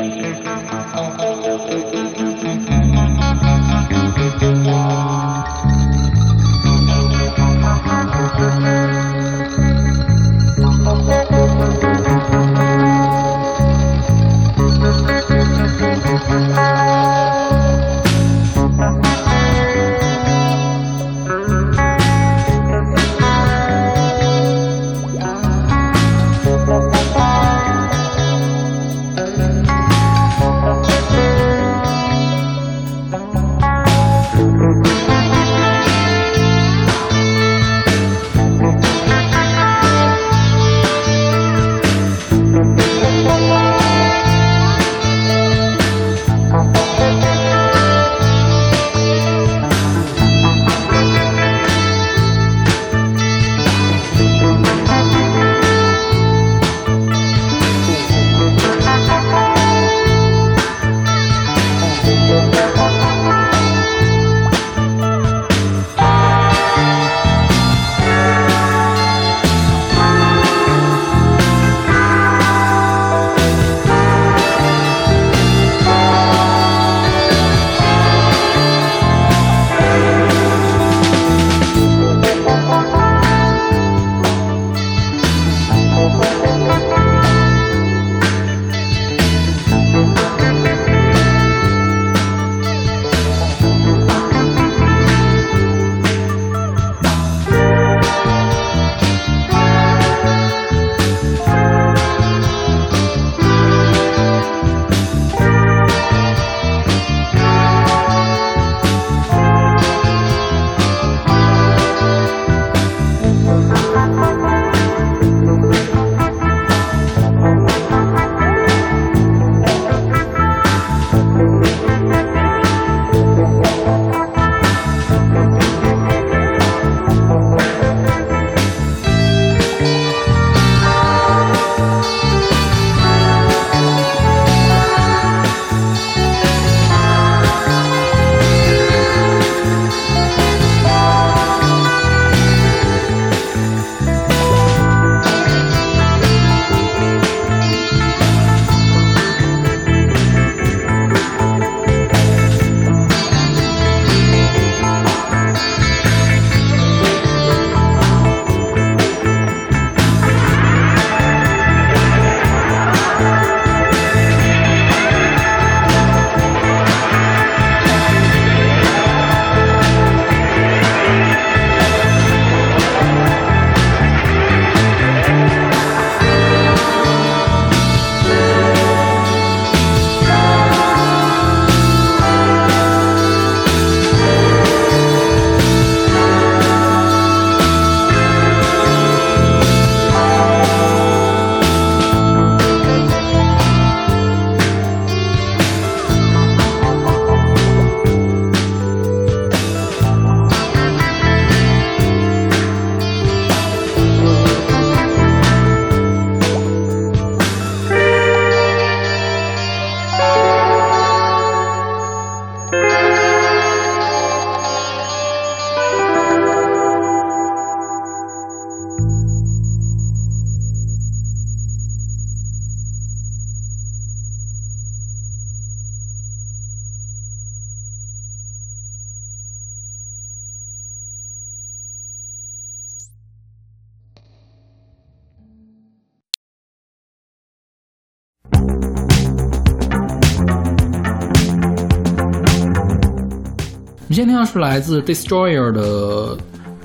[244.13, 246.37] 你现在听到是来自 Destroyer 的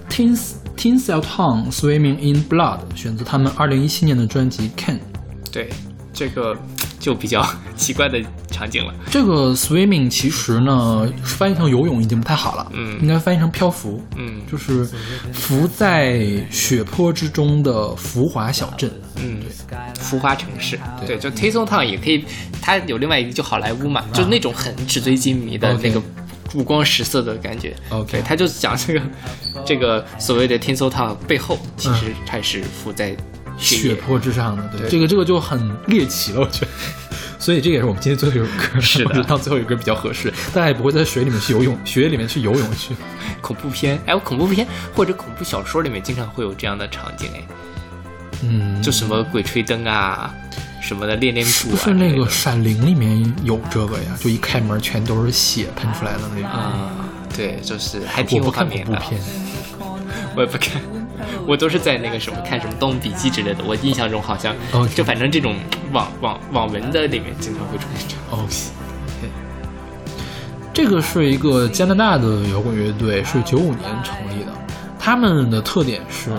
[0.08, 0.34] Tin
[0.78, 4.98] Tin Cell Town Swimming in Blood，选择他们二零一七年的专辑 Can。
[5.52, 5.68] 对，
[6.10, 6.56] 这个
[6.98, 7.46] 就比较
[7.76, 8.18] 奇怪的
[8.50, 8.94] 场景了。
[9.10, 12.98] 这个 swimming 其实呢翻译成游泳已经不太好了，嗯。
[13.02, 14.40] 应该翻译成漂浮，嗯。
[14.50, 14.88] 就是
[15.30, 18.90] 浮在血泊之中的浮华小镇。
[19.16, 19.42] 嗯，
[19.96, 22.24] 浮华城市，对，就 Taste Town 也可以，
[22.62, 26.00] 它有另外一个就好莱坞嘛，就是那种很纸醉金迷的那个
[26.54, 27.74] 五光十色的感觉。
[27.90, 29.02] OK，他就讲这个
[29.64, 33.16] 这个所谓的 t i n s o Town 背后，其实它是浮在
[33.58, 33.94] 血液。
[33.94, 34.80] 泊之上的，对。
[34.80, 34.90] 对。
[34.90, 36.68] 这个这个就很猎奇了，我觉得。
[37.40, 39.04] 所以这也是我们今天最后一首歌，是的。
[39.04, 42.94] 我觉得当最后一首歌比较合适，大家也不会在水里面去游泳，血液里面去游泳去。
[43.40, 47.46] 恐怖片，哎，恐怖片或者恐怖小说里面经常会有这样的场景，哎，
[48.42, 50.34] 嗯，就什么鬼吹灯啊，
[50.88, 54.16] 什么的恋恋是柱啊，不是那个《闪灵》里面有这个呀？
[54.18, 56.48] 就一开门全都是血喷出来的那种。
[56.48, 56.90] 啊，
[57.36, 58.98] 对，就是还挺不看画面的。
[60.34, 60.80] 我也不看，
[61.46, 63.62] 我都是在那个什么看什么《盗墓笔记》之类的。
[63.64, 64.56] 我印象中好像
[64.94, 65.56] 就反正这种
[65.92, 68.24] 网网网文的里面经常会出现这样。
[68.30, 68.48] 哦，
[70.72, 74.52] 这个是一个加拿大的摇滚乐队，是九五年成立的。
[74.98, 76.30] 他们的特点是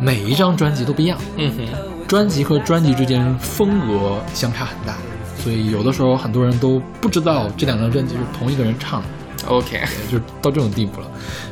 [0.00, 1.68] 每一张专辑都不一样，嗯哼，
[2.12, 4.98] 专辑和专辑之间风格相差很大，
[5.38, 9.08] 所以有的时候很多人都不知道这两张专辑是同一个人唱的。
[9.46, 9.80] OK，
[10.12, 11.06] 就到这种地步了。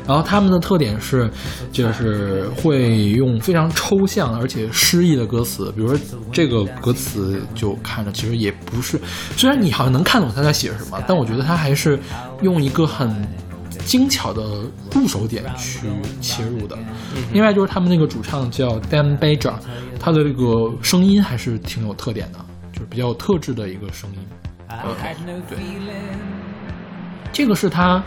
[0.07, 1.27] 然后他们的特点是，
[1.71, 5.99] 就是会用非常抽象而且诗意的歌词，比如说
[6.31, 9.01] 这个歌词就看着其实也不是，
[9.35, 11.99] 虽然你好像能看懂他在写什么，但我觉得他还是
[12.43, 13.09] 用一个很
[13.85, 14.41] 精巧的
[14.93, 15.87] 入手点去
[16.21, 16.77] 切入的。
[17.33, 19.53] 另外就是他们那个主唱叫 Dan Beja，
[19.99, 22.39] 他的这个声音还是挺有特点的，
[22.73, 24.19] 就是比较有特质的一个声音。
[24.67, 25.15] OK，
[25.49, 25.57] 对。
[27.33, 28.03] 这个是他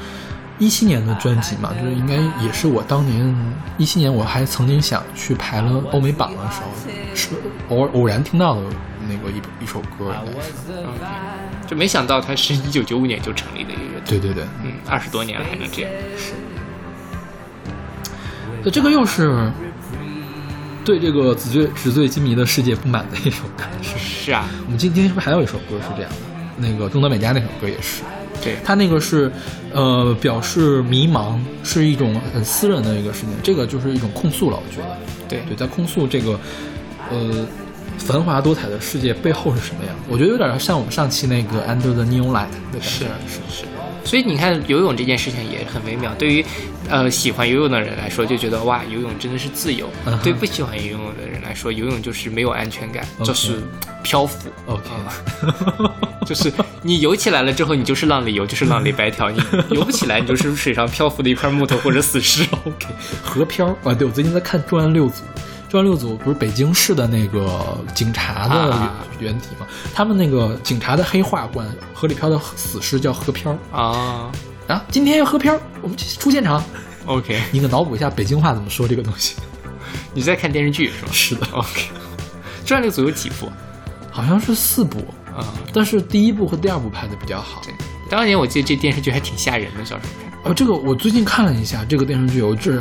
[0.59, 6.69] 一七年的专辑嘛，就是应该也是我当年一七年我还曾经想去排了欧美榜的时候，
[7.15, 7.31] 是
[7.71, 8.63] 偶偶然听到的
[9.15, 10.51] 那个一一首歌，应该是。
[11.69, 15.91] 就没想到它是一九九五年就成立的一个乐队，对对对，嗯，二十多年了还能这样。
[18.63, 19.51] 那这个又是
[20.85, 23.65] 对这个纸醉纸醉金迷的世界不满的一首歌。
[23.83, 26.17] 是是啊，我们今天是不是还有一首歌是这样的？
[26.57, 28.03] 那个中岛美嘉那首歌也是。
[28.43, 29.33] 对，他那个是，
[29.73, 34.99] 呃，表示迷茫，是一种很私人的一个事情，这个就是一种控诉了，我觉得。
[35.27, 36.39] 对对，在控诉这个，
[37.11, 37.47] 呃，
[37.99, 39.95] 繁华多彩的世界背后是什么样？
[40.09, 42.81] 我觉得有点像我们上期那个 Under the Neon Light 的感觉。
[42.81, 43.65] 是是是。
[44.05, 46.15] 所以你看，游泳这件事情也很微妙。
[46.17, 46.45] 对于
[46.91, 49.87] 呃喜欢游泳的人来说，就觉得哇，游泳真的是自由；
[50.23, 53.63] 对不喜欢游泳的人来说，游泳就是没有安全感就是
[54.03, 54.51] 漂浮。
[54.67, 54.91] OK，
[56.27, 56.53] 就是
[56.83, 59.41] 你游起来了之后，你就是浪里游，就是浪里白条； 你
[59.75, 62.47] 游不起来，你就是水上漂浮的一块木头或者死尸。
[62.67, 62.89] OK，
[63.23, 65.15] 河漂啊，对我最近在看《重案六组》，
[65.75, 69.67] 《重案六组》不是北京市的那个警察的啊原原体吗？
[69.93, 74.31] 他们那个警察的黑话管河里飘的死尸叫河飘啊
[74.69, 74.85] 啊。
[74.89, 76.63] 今天要河飘，我们出现场。
[77.07, 79.35] ，OK，你给脑补一下北京话怎么说这个东西？
[80.15, 81.09] 你在看电视剧是吗？
[81.11, 81.89] 是 的，OK，
[82.65, 83.51] 这样这个组有几部
[84.13, 85.01] 好像是四部，
[85.37, 85.55] 啊？
[85.73, 87.61] 但是第一部和第二部拍的比较好。
[87.65, 87.75] 对，
[88.09, 90.41] 当年我记得这电视剧还挺吓人的，小时候看。
[90.45, 92.81] 呃，这个我最近看了一下这个电视剧，我这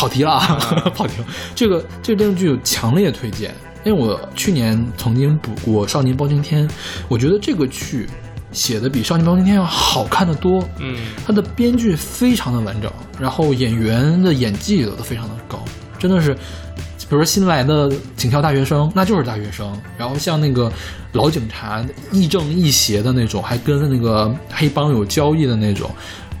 [0.00, 0.58] 跑题了，啊，
[0.96, 1.26] 跑题了。
[1.54, 3.54] 这个这个电视剧有强烈推荐，
[3.84, 6.66] 因为我去年曾经补过《少年包青天》，
[7.06, 8.08] 我觉得这个剧
[8.50, 10.66] 写的比《少年包青天》要好看的多。
[10.78, 10.96] 嗯，
[11.26, 12.90] 它的编剧非常的完整，
[13.20, 15.62] 然后演员的演技也都非常的高，
[15.98, 20.72] 真的是，比如说新来的警校大学生，那就是大学生，然后像那个
[21.12, 25.90] 老警察亦正亦邪的那种，还跟那个黑帮有交易的那种，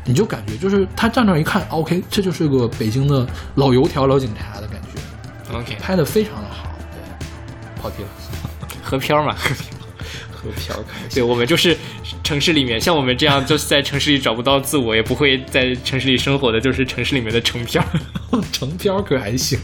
[0.04, 7.26] 你就感觉就是他站那儿一看，OK，这就是个北京的老油条老警察的感觉，OK，拍的非常的好，对，
[7.80, 8.08] 跑题了，
[8.82, 9.64] 河漂嘛， 河漂。
[10.42, 11.76] 河漂开对我们就是
[12.24, 17.84] 城市里面，像我们这样就是在城市里找不到自我，也不会在城市里生活的，就是城市里面的城漂。
[18.50, 19.58] 城漂可还行。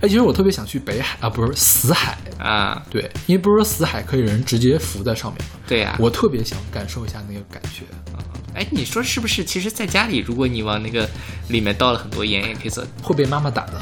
[0.00, 5.50] 哎，其实我特别想去北海啊，不是死海，啊，对，因为不是说死海可以人直接浮在上面吗？
[5.68, 7.82] 对呀、我特别想感受一下那个感觉。
[8.54, 9.44] 哎，你说是不是？
[9.44, 11.08] 其实，在家里，如果你往那个
[11.48, 13.80] 里面倒了很多盐，也可以做，会被妈妈打的。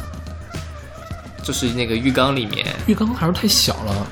[1.42, 4.06] 就是那个浴缸里面，浴缸还是太小了。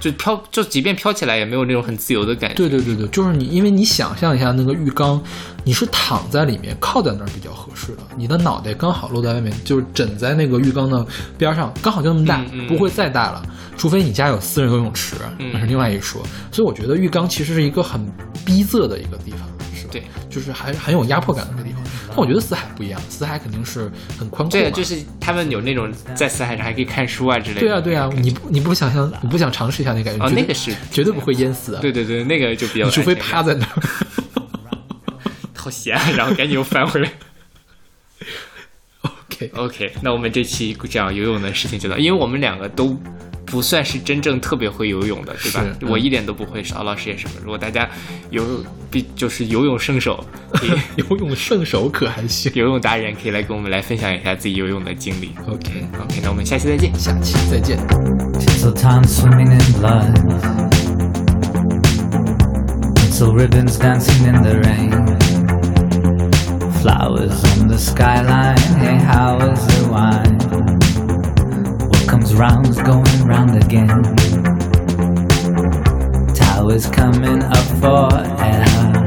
[0.00, 2.56] 就飘，就即便飘起来，也没有那种很自由的感觉。
[2.56, 5.22] 对对对对，就是你，因为你想象一下那个浴缸，
[5.62, 11.06] 你是躺在里面，靠在那儿比较合适的，你的脑袋刚好露在外面，就是枕在那个浴缸的
[11.38, 13.40] 边上，刚好就那么大，嗯嗯不会再大了。
[13.76, 16.20] 除非你家有私人游泳池，嗯那是另外一说。
[16.50, 18.04] 所以我觉得浴缸其实是一个很
[18.44, 19.48] 逼仄的一个地方？
[19.92, 21.82] 对，就是还很有压迫感的那个地方。
[22.08, 27.60] 但我觉得死海不一样，死海肯定是很宽阔对，嘛，就是他们有那种在死海上还可以看书啊之类的。
[27.60, 30.24] 对啊对啊，你不你不想象你不想尝试一下那感觉？
[30.24, 31.78] 哦那个是绝对不会淹死的。
[31.80, 33.82] 对对对，那个就比较你除非趴在那儿。
[35.54, 37.12] 好咸啊，然后赶紧又翻回来。
[39.02, 42.96] OK，OK，那我们这期讲游泳的事情就到，因为我们两个都
[43.52, 45.62] 不算是真正特别会游泳的，对吧？
[45.82, 47.26] 嗯我一点都不会，邵老师也是。
[47.44, 47.86] 如果大家
[48.30, 48.42] 有
[48.90, 50.24] 比就是游泳圣手，
[50.54, 52.50] 可以游泳圣手可还行。
[52.54, 55.32] 游泳达人可以来跟我们来分享一下自己游泳的经历。
[55.46, 56.90] OK，OK，那我们下期再见。
[56.94, 57.76] 下期再见。
[58.40, 60.14] Tinseltown swimming in blood.
[62.96, 64.90] Tinsel ribbons dancing in the rain.
[66.80, 68.56] Flowers on the skyline.
[68.80, 70.38] Hey, how is the wine?
[72.34, 73.88] Round's going round again.
[76.34, 78.08] Towers coming up for
[78.42, 79.01] air.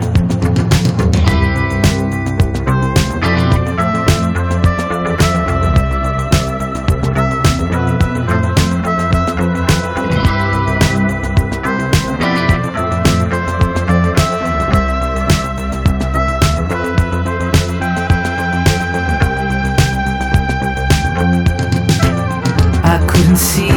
[23.36, 23.70] Couldn't see,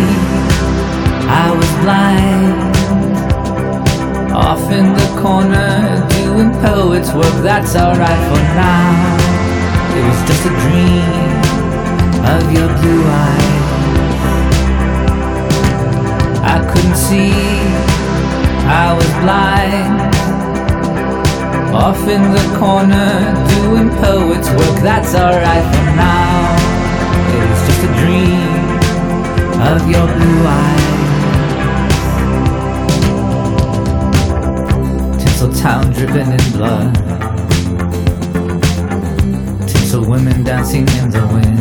[1.27, 2.77] I was blind.
[4.33, 9.19] Off in the corner, doing poet's work, that's alright for now.
[9.99, 11.11] It was just a dream
[12.23, 13.67] of your blue eyes.
[16.55, 17.35] I couldn't see,
[18.63, 19.99] I was blind.
[21.75, 26.47] Off in the corner, doing poet's work, that's alright for now.
[27.35, 28.38] It was just a dream
[29.61, 30.89] of your blue eyes.
[35.21, 36.95] Tinseltown dripping in blood.
[39.69, 41.59] Tinsel women dancing in the wind.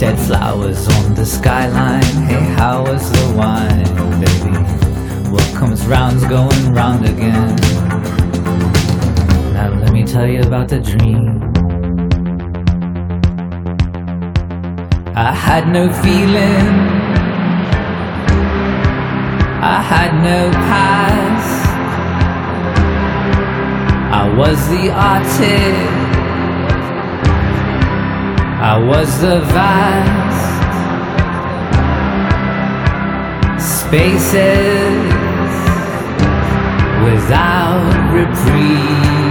[0.00, 2.02] Dead flowers on the skyline.
[2.26, 3.84] Hey, how was the wine,
[4.20, 4.56] baby?
[5.30, 7.56] What comes round's going round again.
[9.52, 11.33] Now let me tell you about the dream.
[15.16, 16.74] I had no feeling.
[19.62, 21.68] I had no past.
[24.12, 26.04] I was the artist.
[28.60, 30.34] I was the vast
[33.62, 35.14] spaces
[37.04, 39.23] without reprieve.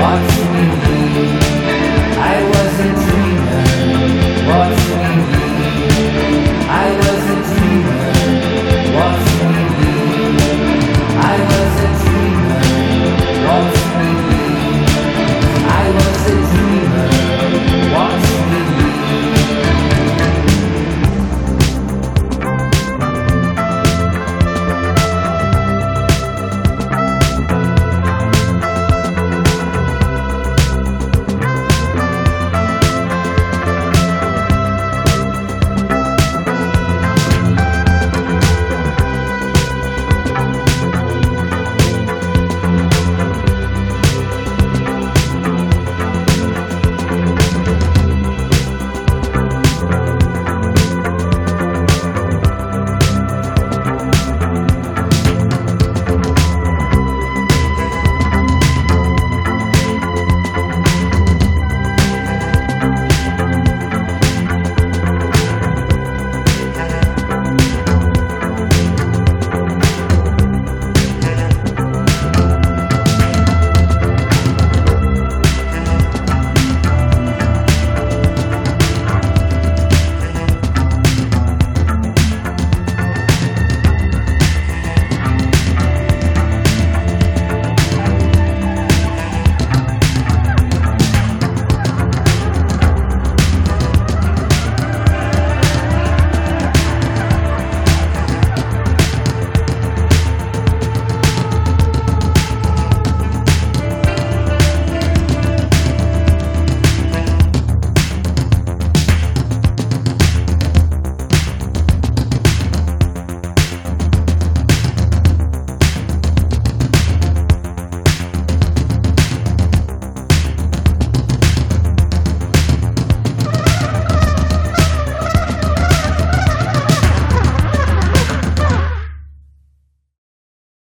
[0.00, 0.89] Watching